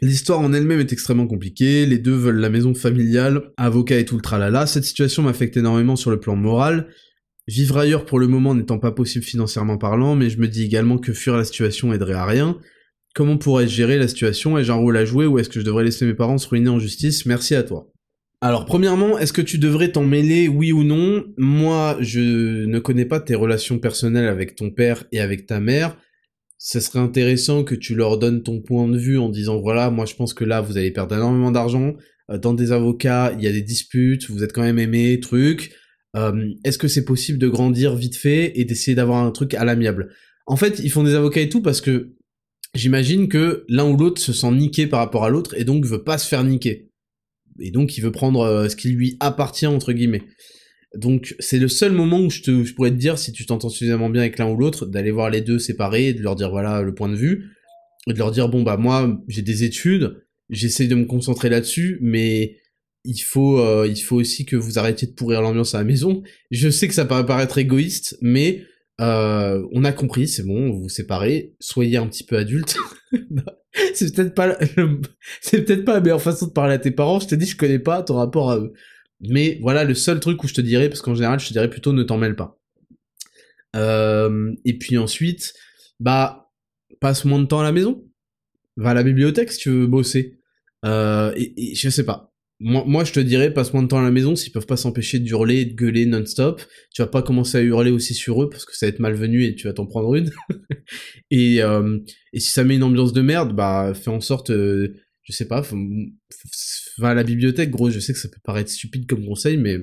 [0.00, 4.16] L'histoire en elle-même est extrêmement compliquée, les deux veulent la maison familiale, avocat et tout
[4.16, 6.88] le tralala, cette situation m'affecte énormément sur le plan moral,
[7.46, 10.98] Vivre ailleurs pour le moment n'étant pas possible financièrement parlant, mais je me dis également
[10.98, 12.58] que fuir la situation aiderait à rien.
[13.14, 14.58] Comment pourrais-je gérer la situation?
[14.58, 16.70] Ai-je un rôle à jouer ou est-ce que je devrais laisser mes parents se ruiner
[16.70, 17.26] en justice?
[17.26, 17.90] Merci à toi.
[18.40, 21.24] Alors premièrement, est-ce que tu devrais t'en mêler, oui ou non?
[21.36, 25.96] Moi, je ne connais pas tes relations personnelles avec ton père et avec ta mère.
[26.58, 30.06] Ce serait intéressant que tu leur donnes ton point de vue en disant voilà, moi
[30.06, 31.94] je pense que là vous allez perdre énormément d'argent.
[32.30, 35.72] Euh, dans des avocats, il y a des disputes, vous êtes quand même aimés, truc.
[36.16, 39.64] Euh, est-ce que c'est possible de grandir vite fait et d'essayer d'avoir un truc à
[39.64, 40.14] l'amiable?
[40.46, 42.14] En fait, ils font des avocats et tout parce que
[42.74, 46.04] j'imagine que l'un ou l'autre se sent niqué par rapport à l'autre et donc veut
[46.04, 46.90] pas se faire niquer.
[47.60, 50.22] Et donc il veut prendre euh, ce qui lui appartient entre guillemets.
[50.96, 53.68] Donc c'est le seul moment où je, te, je pourrais te dire si tu t'entends
[53.68, 56.50] suffisamment bien avec l'un ou l'autre, d'aller voir les deux séparés, et de leur dire
[56.50, 57.50] voilà le point de vue,
[58.06, 61.98] et de leur dire bon bah moi j'ai des études, j'essaye de me concentrer là-dessus,
[62.00, 62.56] mais
[63.04, 66.22] il faut, euh, il faut aussi que vous arrêtiez de pourrir l'ambiance à la maison.
[66.50, 68.64] Je sais que ça paraît paraître égoïste, mais
[69.00, 72.76] euh, on a compris, c'est bon, vous vous séparez, soyez un petit peu adulte.
[73.94, 74.58] c'est peut-être pas,
[75.42, 77.20] c'est peut-être pas la meilleure façon de parler à tes parents.
[77.20, 78.72] Je t'ai dit, je connais pas ton rapport à eux.
[79.20, 81.70] Mais voilà, le seul truc où je te dirais, parce qu'en général, je te dirais
[81.70, 82.58] plutôt ne t'en mêle pas.
[83.76, 85.52] Euh, et puis ensuite,
[86.00, 86.50] bah,
[87.00, 88.04] passe moins de temps à la maison.
[88.76, 90.38] Va à la bibliothèque si tu veux bosser.
[90.84, 94.02] Euh, et, et je sais pas moi, je te dirais, passe moins de temps à
[94.02, 96.62] la maison s'ils peuvent pas s'empêcher d'hurler et de gueuler non-stop.
[96.94, 99.44] Tu vas pas commencer à hurler aussi sur eux parce que ça va être malvenu
[99.44, 100.30] et tu vas t'en prendre une.
[101.30, 101.98] et, euh,
[102.32, 104.94] et si ça met une ambiance de merde, bah fais en sorte, euh,
[105.24, 105.62] je sais pas,
[106.98, 107.90] va à la bibliothèque, gros.
[107.90, 109.78] Je sais que ça peut paraître stupide comme conseil, mais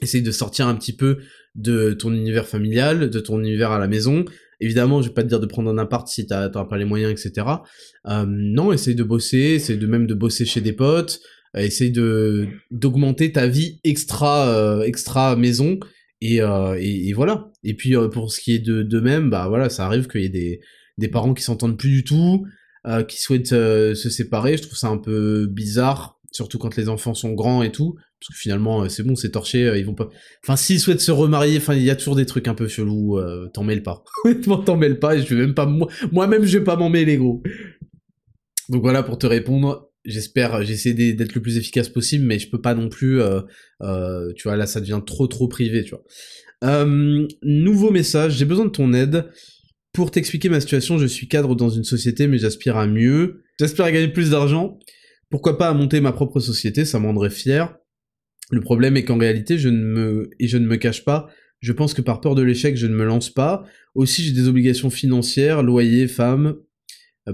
[0.00, 1.18] essaye de sortir un petit peu
[1.54, 4.24] de ton univers familial, de ton univers à la maison.
[4.60, 7.12] Évidemment, je vais pas te dire de prendre un appart si t'as pas les moyens,
[7.12, 7.46] etc.
[8.06, 11.20] Euh, non, essaye de bosser, essaye de même de bosser chez des potes.
[11.56, 15.78] Euh, essaye de d'augmenter ta vie extra euh, extra maison
[16.20, 17.50] et, euh, et, voilà.
[17.62, 20.24] Et puis pour ce qui est de, de même, bah voilà, ça arrive qu'il y
[20.24, 20.60] ait des,
[20.96, 22.46] des parents qui s'entendent plus du tout,
[23.06, 24.56] qui souhaitent se séparer.
[24.56, 27.96] Je trouve ça un peu bizarre, surtout quand les enfants sont grands et tout.
[28.20, 30.08] Parce que finalement, euh, c'est bon, c'est torché, euh, ils vont pas...
[30.42, 33.18] Enfin, s'ils souhaitent se remarier, enfin, il y a toujours des trucs un peu chelous,
[33.18, 34.02] euh, t'en mêles pas.
[34.24, 35.66] Honnêtement, t'en pas, et je vais même pas...
[36.12, 37.42] Moi-même, je vais pas m'en mêler, gros.
[38.70, 42.60] Donc voilà, pour te répondre, j'espère, j'essaie d'être le plus efficace possible, mais je peux
[42.60, 43.20] pas non plus...
[43.80, 46.86] tu vois, là, ça devient trop, trop privé, tu vois.
[47.42, 49.26] nouveau message, j'ai besoin de ton aide.
[49.92, 53.42] Pour t'expliquer ma situation, je suis cadre dans une société, mais j'aspire à mieux.
[53.58, 54.78] J'aspire à gagner plus d'argent.
[55.30, 57.76] Pourquoi pas à monter ma propre société, ça me rendrait fier.
[58.50, 61.28] Le problème est qu'en réalité, je ne me, et je ne me cache pas,
[61.60, 63.64] je pense que par peur de l'échec, je ne me lance pas.
[63.94, 66.65] Aussi, j'ai des obligations financières, loyer, femme, euh,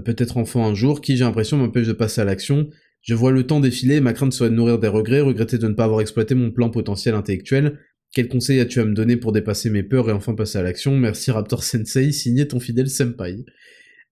[0.05, 2.69] peut-être enfant un jour, qui j'ai l'impression m'empêche de passer à l'action.
[3.01, 5.73] Je vois le temps défiler, ma crainte serait de nourrir des regrets, regretter de ne
[5.73, 7.79] pas avoir exploité mon plan potentiel intellectuel.
[8.13, 10.95] Quel conseil as-tu à me donner pour dépasser mes peurs et enfin passer à l'action?
[10.95, 13.43] Merci Raptor Sensei, signé ton fidèle senpai.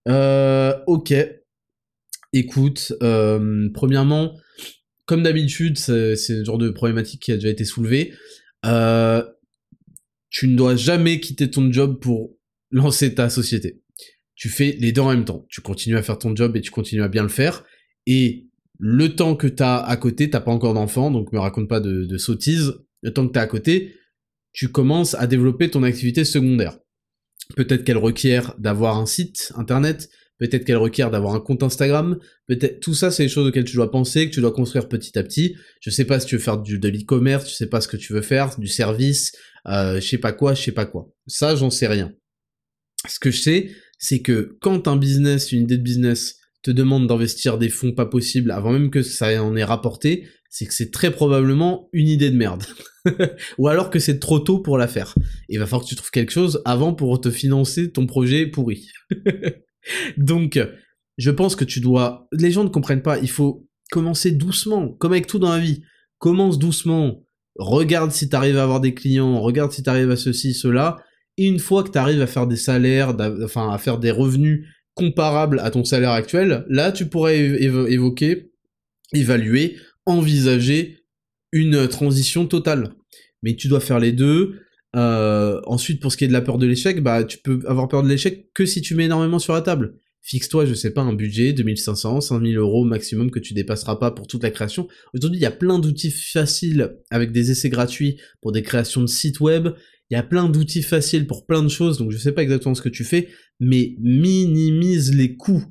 [0.08, 1.14] Euh, ok.
[2.34, 4.36] Écoute, euh, premièrement,
[5.06, 8.12] comme d'habitude, c'est le genre de problématique qui a déjà été soulevée.
[8.66, 9.22] Euh,
[10.30, 12.36] tu ne dois jamais quitter ton job pour
[12.70, 13.81] lancer ta société.
[14.42, 15.46] Tu fais les deux en même temps.
[15.48, 17.62] Tu continues à faire ton job et tu continues à bien le faire.
[18.08, 21.68] Et le temps que tu as à côté, t'as pas encore d'enfant, donc me raconte
[21.68, 22.72] pas de, sottises.
[23.02, 23.94] Le temps que tu as à côté,
[24.52, 26.80] tu commences à développer ton activité secondaire.
[27.54, 32.18] Peut-être qu'elle requiert d'avoir un site internet, peut-être qu'elle requiert d'avoir un compte Instagram,
[32.48, 35.16] peut-être tout ça c'est des choses auxquelles tu dois penser, que tu dois construire petit
[35.16, 35.54] à petit.
[35.80, 37.96] Je sais pas si tu veux faire du, de l'e-commerce, je sais pas ce que
[37.96, 39.36] tu veux faire, du service,
[39.68, 41.08] euh, je sais pas quoi, je sais pas quoi.
[41.28, 42.12] Ça j'en sais rien.
[43.08, 43.70] Ce que je sais,
[44.02, 48.04] c'est que quand un business, une idée de business te demande d'investir des fonds pas
[48.04, 52.30] possibles avant même que ça en ait rapporté, c'est que c'est très probablement une idée
[52.30, 52.64] de merde.
[53.58, 55.14] Ou alors que c'est trop tôt pour la faire.
[55.48, 58.88] il va falloir que tu trouves quelque chose avant pour te financer ton projet pourri.
[60.16, 60.58] Donc,
[61.16, 62.26] je pense que tu dois...
[62.32, 65.82] Les gens ne comprennent pas, il faut commencer doucement, comme avec tout dans la vie.
[66.18, 67.24] Commence doucement,
[67.56, 70.98] regarde si tu arrives à avoir des clients, regarde si tu arrives à ceci, cela,
[71.38, 75.60] une fois que tu arrives à faire des salaires, enfin à faire des revenus comparables
[75.60, 78.52] à ton salaire actuel, là tu pourrais évoquer,
[79.14, 79.76] évaluer,
[80.06, 80.98] envisager
[81.52, 82.94] une transition totale.
[83.42, 84.60] Mais tu dois faire les deux,
[84.94, 87.88] euh, ensuite, pour ce qui est de la peur de l'échec, bah, tu peux avoir
[87.88, 89.94] peur de l'échec que si tu mets énormément sur la table.
[90.24, 94.28] Fixe-toi, je sais pas, un budget, 2500, 5000 euros maximum que tu dépasseras pas pour
[94.28, 94.86] toute la création.
[95.14, 99.08] Aujourd'hui, il y a plein d'outils faciles avec des essais gratuits pour des créations de
[99.08, 99.70] sites web.
[100.12, 102.74] Il y a plein d'outils faciles pour plein de choses, donc je sais pas exactement
[102.74, 103.28] ce que tu fais,
[103.60, 105.64] mais minimise les coûts.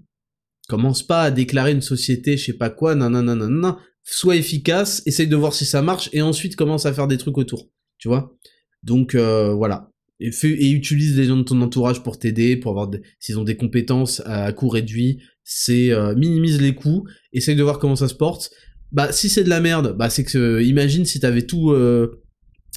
[0.67, 5.35] Commence pas à déclarer une société, je sais pas quoi, nanana, Sois efficace, essaye de
[5.35, 7.69] voir si ça marche, et ensuite commence à faire des trucs autour.
[7.99, 8.35] Tu vois?
[8.81, 9.91] Donc euh, voilà.
[10.19, 12.89] Et, utilise les gens de ton entourage pour t'aider, pour avoir
[13.19, 17.77] s'ils ont des compétences à coût réduit, c'est euh, minimise les coûts, essaye de voir
[17.77, 18.49] comment ça se porte.
[18.91, 22.23] Bah si c'est de la merde, bah c'est que imagine si t'avais tout euh,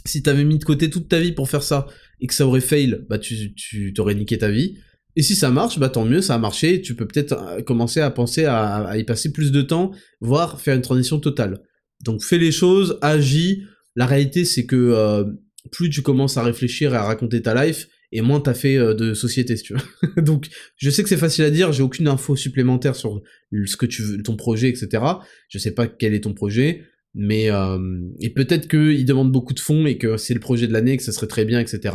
[0.07, 1.87] si t'avais mis de côté toute ta vie pour faire ça
[2.21, 4.79] et que ça aurait fail, bah tu tu t'aurais niqué ta vie.
[5.17, 8.01] Et si ça marche, bah tant mieux, ça a marché, tu peux peut-être euh, commencer
[8.01, 11.61] à penser à, y passer plus de temps, voire faire une transition totale.
[12.05, 13.63] Donc fais les choses, agis.
[13.97, 15.25] La réalité c'est que euh,
[15.71, 18.95] plus tu commences à réfléchir et à raconter ta life, et moins t'as fait euh,
[18.95, 19.57] de société.
[20.17, 23.87] Donc, je sais que c'est facile à dire, j'ai aucune info supplémentaire sur ce que
[23.87, 25.03] tu veux, ton projet, etc.
[25.49, 26.85] Je sais pas quel est ton projet,
[27.15, 27.79] mais euh,
[28.21, 31.03] et peut-être qu'il demande beaucoup de fonds et que c'est le projet de l'année, que
[31.03, 31.95] ça serait très bien, etc.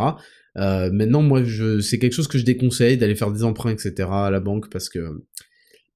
[0.57, 4.09] Euh, maintenant, moi, je, c'est quelque chose que je déconseille d'aller faire des emprunts, etc.
[4.11, 4.99] à la banque parce que,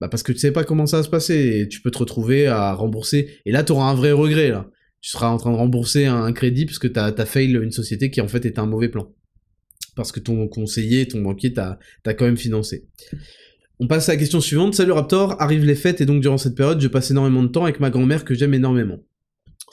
[0.02, 2.00] bah parce que tu sais pas comment ça va se passer et tu peux te
[2.00, 3.30] retrouver à rembourser.
[3.46, 4.70] Et là, t'auras un vrai regret là
[5.04, 8.22] tu seras en train de rembourser un, crédit puisque t'as as fail une société qui
[8.22, 9.14] en fait était un mauvais plan.
[9.98, 12.88] Parce que ton conseiller, ton banquier t'a quand même financé.
[13.80, 14.76] On passe à la question suivante.
[14.76, 17.66] Salut Raptor, arrivent les fêtes et donc durant cette période, je passe énormément de temps
[17.66, 19.00] avec ma grand-mère que j'aime énormément.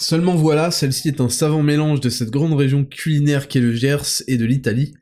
[0.00, 4.22] Seulement voilà, celle-ci est un savant mélange de cette grande région culinaire qu'est le Gers
[4.28, 4.94] et de l'Italie.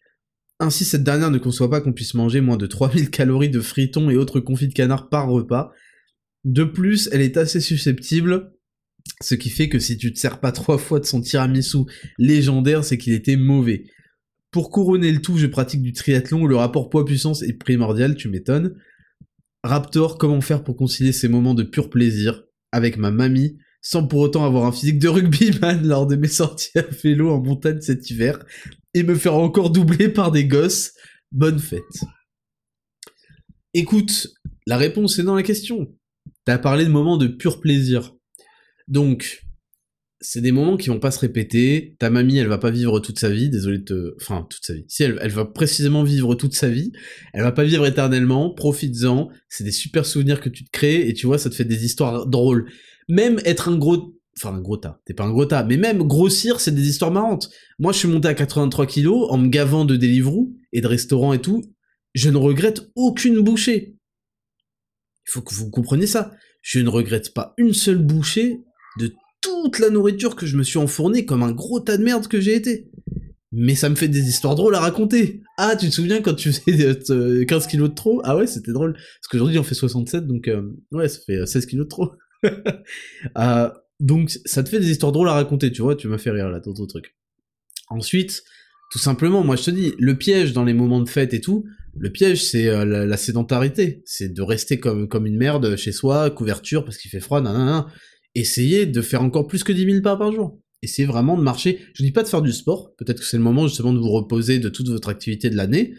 [0.59, 4.11] Ainsi, cette dernière ne conçoit pas qu'on puisse manger moins de 3000 calories de fritons
[4.11, 5.72] et autres confits de canard par repas.
[6.44, 8.51] De plus, elle est assez susceptible
[9.22, 11.78] ce qui fait que si tu te sers pas trois fois de son tiramisu
[12.18, 13.84] légendaire, c'est qu'il était mauvais.
[14.51, 18.74] Pour couronner le tout, je pratique du triathlon le rapport poids-puissance est primordial, tu m'étonnes.
[19.62, 24.20] Raptor, comment faire pour concilier ces moments de pur plaisir avec ma mamie, sans pour
[24.20, 28.11] autant avoir un physique de rugbyman lors de mes sorties à vélo en montagne cet
[28.11, 28.39] hiver,
[28.95, 30.93] et me faire encore doubler par des gosses
[31.31, 31.83] Bonne fête.
[33.74, 34.29] Écoute,
[34.66, 35.95] la réponse est dans la question.
[36.47, 38.14] T'as parlé de moments de pur plaisir.
[38.89, 39.43] Donc,
[40.20, 41.97] c'est des moments qui vont pas se répéter.
[41.99, 43.51] Ta mamie, elle va pas vivre toute sa vie.
[43.51, 44.14] Désolé de te...
[44.20, 44.85] Enfin, toute sa vie.
[44.89, 46.93] Si, elle, va précisément vivre toute sa vie.
[47.35, 48.53] Elle va pas vivre éternellement.
[48.55, 49.29] Profites-en.
[49.49, 51.07] C'est des super souvenirs que tu te crées.
[51.07, 52.70] Et tu vois, ça te fait des histoires drôles.
[53.09, 54.14] Même être un gros...
[54.36, 57.11] enfin un gros tas, t'es pas un gros tas, mais même grossir, c'est des histoires
[57.11, 57.50] marrantes.
[57.78, 61.32] Moi, je suis monté à 83 kilos en me gavant de Deliveroo et de restaurants
[61.32, 61.62] et tout.
[62.14, 63.96] Je ne regrette aucune bouchée.
[65.26, 66.32] Il faut que vous compreniez ça.
[66.62, 68.61] Je ne regrette pas une seule bouchée
[68.98, 72.26] de toute la nourriture que je me suis enfourné comme un gros tas de merde
[72.26, 72.90] que j'ai été.
[73.52, 75.42] Mais ça me fait des histoires drôles à raconter.
[75.56, 78.20] Ah, tu te souviens quand tu faisais 15 euh, kilos de trop?
[78.24, 78.92] Ah ouais, c'était drôle.
[78.92, 82.12] Parce qu'aujourd'hui, on fait 67, donc euh, ouais, ça fait 16 kilos de trop.
[83.39, 83.70] euh,
[84.01, 86.51] donc ça te fait des histoires drôles à raconter, tu vois, tu m'as fait rire
[86.51, 87.16] là, ton truc.
[87.89, 88.45] Ensuite,
[88.91, 91.64] tout simplement, moi je te dis, le piège dans les moments de fête et tout,
[91.97, 96.30] le piège c'est euh, la, sédentarité, c'est de rester comme, comme une merde chez soi,
[96.30, 97.86] couverture parce qu'il fait froid, nanana.
[98.34, 100.61] Essayez de faire encore plus que 10 000 pas par jour.
[100.82, 101.80] Essayez vraiment de marcher.
[101.95, 104.11] Je dis pas de faire du sport, peut-être que c'est le moment justement de vous
[104.11, 105.95] reposer de toute votre activité de l'année.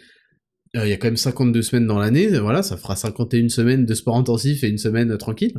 [0.76, 3.86] Euh, il y a quand même 52 semaines dans l'année, voilà, ça fera 51 semaines
[3.86, 5.54] de sport intensif et une semaine tranquille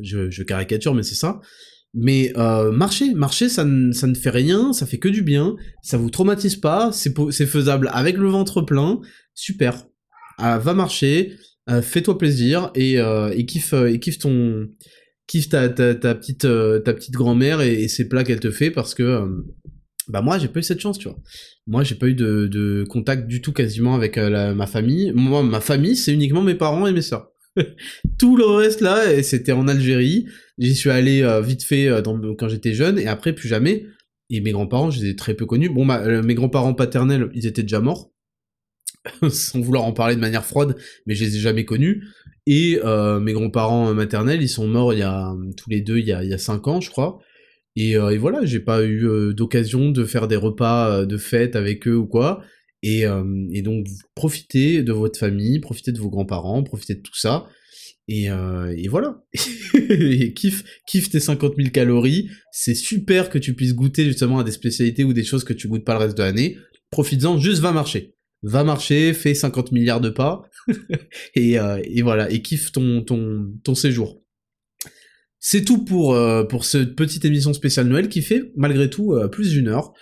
[0.00, 1.40] je, caricature, mais c'est ça.
[1.94, 5.56] Mais euh, marcher, marcher, ça ne, ça ne fait rien, ça fait que du bien,
[5.82, 7.12] ça vous traumatise pas, c'est,
[7.46, 9.00] faisable avec le ventre plein,
[9.34, 9.86] super.
[10.38, 11.36] Ah, va marcher,
[11.68, 14.68] euh, fais-toi plaisir et, euh, et kiffe, et kiffe ton,
[15.26, 16.46] kiffe ta, ta, petite,
[16.84, 19.44] ta petite grand-mère et, ses plats qu'elle te fait parce que
[20.08, 21.16] bah moi j'ai pas eu cette chance tu vois
[21.68, 25.60] moi j'ai pas eu de, de contact du tout quasiment avec ma famille moi ma
[25.60, 27.31] famille c'est uniquement mes parents et mes soeurs
[28.18, 30.26] Tout le reste là, c'était en Algérie.
[30.58, 32.02] J'y suis allé euh, vite fait euh,
[32.38, 33.86] quand j'étais jeune, et après plus jamais.
[34.30, 35.68] Et mes grands-parents, je les ai très peu connus.
[35.68, 38.10] Bon, euh, mes grands-parents paternels, ils étaient déjà morts,
[39.28, 40.76] sans vouloir en parler de manière froide,
[41.06, 42.06] mais je les ai jamais connus.
[42.46, 42.80] Et
[43.20, 46.24] mes grands-parents maternels, ils sont morts il y a tous les deux il y a,
[46.24, 47.20] il y a cinq ans, je crois.
[47.76, 51.94] Et, et voilà, j'ai pas eu d'occasion de faire des repas de fête avec eux
[51.94, 52.42] ou quoi.
[52.82, 57.16] Et, euh, et, donc, profitez de votre famille, profitez de vos grands-parents, profitez de tout
[57.16, 57.48] ça.
[58.08, 59.22] Et, euh, et voilà.
[59.74, 62.28] et kiffe, kiffe tes 50 000 calories.
[62.50, 65.68] C'est super que tu puisses goûter justement à des spécialités ou des choses que tu
[65.68, 66.58] goûtes pas le reste de l'année.
[66.90, 68.14] Profites-en, juste va marcher.
[68.42, 70.42] Va marcher, fais 50 milliards de pas.
[71.34, 72.30] et, euh, et, voilà.
[72.30, 74.22] Et kiffe ton, ton, ton séjour.
[75.44, 79.26] C'est tout pour, euh, pour cette petite émission spéciale Noël qui fait malgré tout euh,
[79.26, 79.92] plus d'une heure.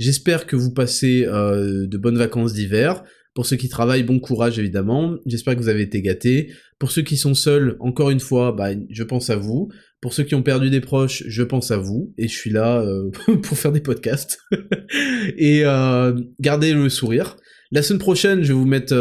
[0.00, 3.04] J'espère que vous passez euh, de bonnes vacances d'hiver.
[3.34, 5.18] Pour ceux qui travaillent, bon courage évidemment.
[5.26, 6.54] J'espère que vous avez été gâtés.
[6.78, 9.68] Pour ceux qui sont seuls, encore une fois, bah, je pense à vous.
[10.00, 12.14] Pour ceux qui ont perdu des proches, je pense à vous.
[12.16, 13.10] Et je suis là euh,
[13.42, 14.38] pour faire des podcasts.
[15.36, 17.36] et euh, gardez le sourire.
[17.70, 18.94] La semaine prochaine, je vais vous mettre...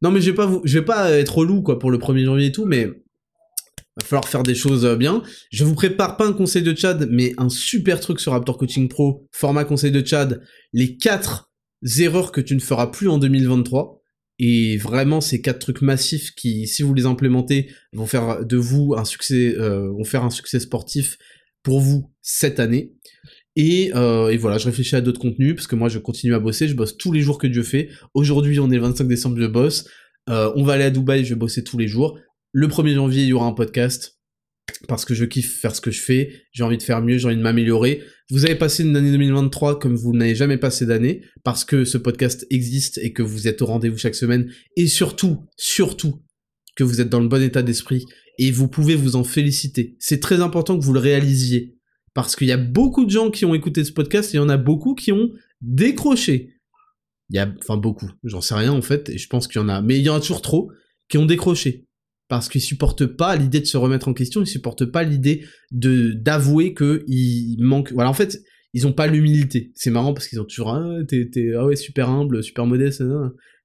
[0.00, 0.62] Non mais je vais pas vous...
[0.64, 2.88] je vais pas être relou quoi pour le 1er janvier et tout, mais
[4.00, 5.22] va falloir faire des choses euh, bien.
[5.50, 8.88] Je vous prépare pas un conseil de Chad, mais un super truc sur Raptor Coaching
[8.88, 10.42] Pro, format conseil de Chad,
[10.72, 11.50] les quatre
[11.98, 14.00] erreurs que tu ne feras plus en 2023.
[14.42, 18.94] Et vraiment, ces quatre trucs massifs qui, si vous les implémentez, vont faire de vous
[18.96, 21.18] un succès, euh, vont faire un succès sportif
[21.62, 22.94] pour vous cette année.
[23.54, 26.38] Et, euh, et, voilà, je réfléchis à d'autres contenus parce que moi je continue à
[26.38, 27.90] bosser, je bosse tous les jours que Dieu fait.
[28.14, 29.86] Aujourd'hui, on est le 25 décembre, je bosse.
[30.28, 32.16] On va aller à Dubaï, je vais bosser tous les jours.
[32.52, 34.18] Le 1er janvier, il y aura un podcast.
[34.88, 37.26] Parce que je kiffe faire ce que je fais, j'ai envie de faire mieux, j'ai
[37.26, 38.02] envie de m'améliorer.
[38.30, 41.98] Vous avez passé une année 2023 comme vous n'avez jamais passé d'année, parce que ce
[41.98, 46.22] podcast existe et que vous êtes au rendez-vous chaque semaine, et surtout, surtout,
[46.76, 48.04] que vous êtes dans le bon état d'esprit,
[48.38, 49.96] et vous pouvez vous en féliciter.
[49.98, 51.76] C'est très important que vous le réalisiez,
[52.14, 54.40] parce qu'il y a beaucoup de gens qui ont écouté ce podcast, et il y
[54.44, 55.30] en a beaucoup qui ont
[55.60, 56.54] décroché.
[57.28, 59.64] Il y a, enfin beaucoup, j'en sais rien en fait, et je pense qu'il y
[59.64, 60.70] en a, mais il y en a toujours trop
[61.08, 61.86] qui ont décroché
[62.30, 66.12] parce qu'ils supportent pas l'idée de se remettre en question, ils supportent pas l'idée de
[66.12, 67.92] d'avouer que ils manquent.
[67.92, 68.40] Voilà, en fait,
[68.72, 69.72] ils ont pas l'humilité.
[69.74, 71.28] C'est marrant parce qu'ils ont toujours ah, t'es,
[71.58, 73.02] ah ouais super humble, super modeste.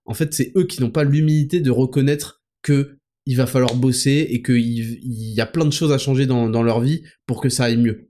[0.05, 2.97] En fait, c'est eux qui n'ont pas l'humilité de reconnaître que
[3.27, 6.49] il va falloir bosser et qu'il il y a plein de choses à changer dans,
[6.49, 8.09] dans leur vie pour que ça aille mieux.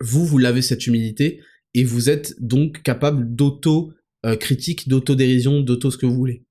[0.00, 1.40] Vous, vous l'avez cette humilité
[1.72, 3.92] et vous êtes donc capable d'auto
[4.26, 6.44] euh, critique, d'auto dérision, d'auto ce que vous voulez.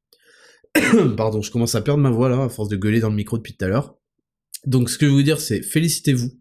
[1.17, 3.37] Pardon, je commence à perdre ma voix là, à force de gueuler dans le micro
[3.37, 3.97] depuis tout à l'heure.
[4.65, 6.31] Donc ce que je veux vous dire, c'est félicitez-vous.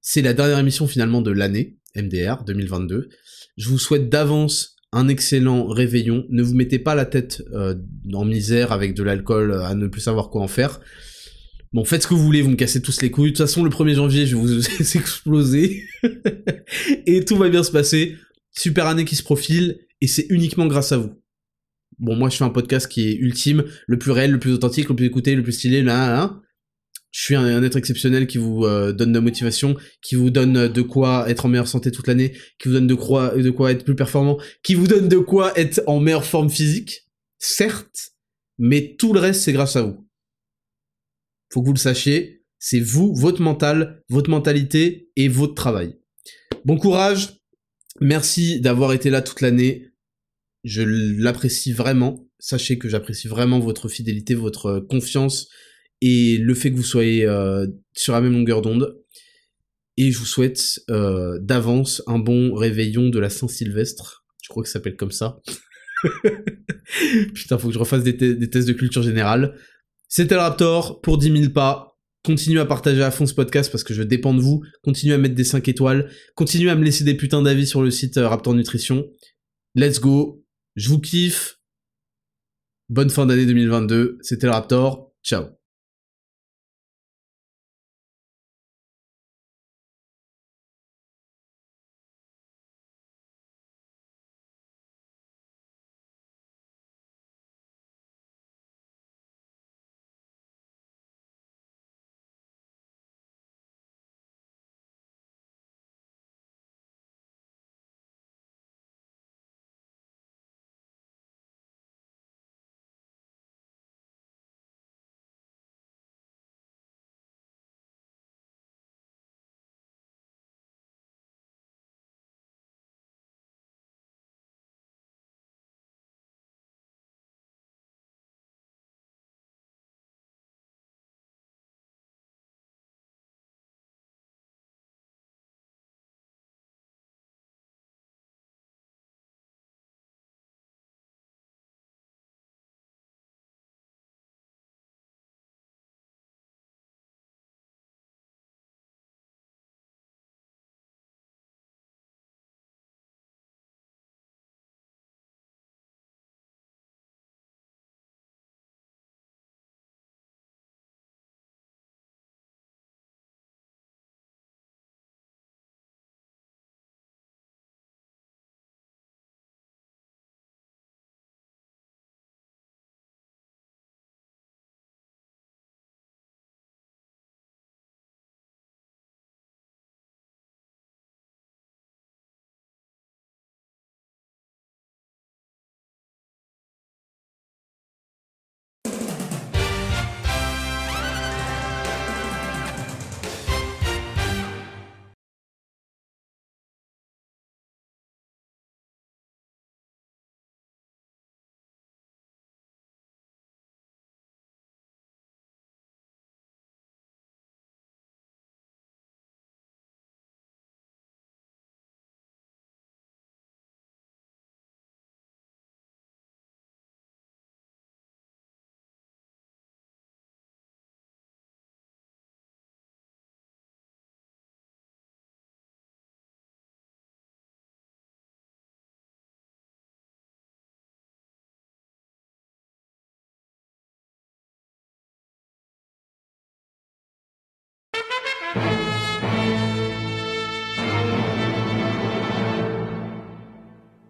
[0.00, 3.08] C'est la dernière émission finalement de l'année, MDR 2022.
[3.56, 6.24] Je vous souhaite d'avance un excellent réveillon.
[6.30, 7.74] Ne vous mettez pas la tête euh,
[8.12, 10.80] en misère avec de l'alcool à ne plus savoir quoi en faire.
[11.72, 13.32] Bon, faites ce que vous voulez, vous me cassez tous les couilles.
[13.32, 14.66] De toute façon, le 1er janvier, je vais vous
[14.98, 15.84] exploser.
[17.06, 18.16] et tout va bien se passer.
[18.50, 19.78] Super année qui se profile.
[20.00, 21.19] Et c'est uniquement grâce à vous
[22.00, 24.88] bon, moi, je fais un podcast qui est ultime, le plus réel, le plus authentique,
[24.88, 26.40] le plus écouté, le plus stylé, là, là.
[27.12, 30.68] Je suis un, être exceptionnel qui vous euh, donne de la motivation, qui vous donne
[30.68, 33.72] de quoi être en meilleure santé toute l'année, qui vous donne de quoi, de quoi
[33.72, 37.08] être plus performant, qui vous donne de quoi être en meilleure forme physique,
[37.38, 38.12] certes,
[38.58, 40.06] mais tout le reste, c'est grâce à vous.
[41.52, 45.96] Faut que vous le sachiez, c'est vous, votre mental, votre mentalité et votre travail.
[46.64, 47.40] Bon courage.
[48.00, 49.89] Merci d'avoir été là toute l'année.
[50.64, 52.26] Je l'apprécie vraiment.
[52.38, 55.48] Sachez que j'apprécie vraiment votre fidélité, votre confiance
[56.00, 58.96] et le fait que vous soyez euh, sur la même longueur d'onde.
[59.96, 64.24] Et je vous souhaite euh, d'avance un bon réveillon de la Saint-Sylvestre.
[64.42, 65.40] Je crois que ça s'appelle comme ça.
[67.34, 69.56] Putain, faut que je refasse des, tests de culture générale.
[70.08, 71.98] C'était le Raptor pour 10 000 pas.
[72.24, 74.62] Continuez à partager à fond ce podcast parce que je dépends de vous.
[74.82, 76.10] Continuez à mettre des 5 étoiles.
[76.34, 79.06] Continuez à me laisser des putains d'avis sur le site euh, Raptor Nutrition.
[79.74, 80.39] Let's go.
[80.80, 81.60] Je vous kiffe.
[82.88, 84.16] Bonne fin d'année 2022.
[84.22, 85.12] C'était le Raptor.
[85.22, 85.59] Ciao.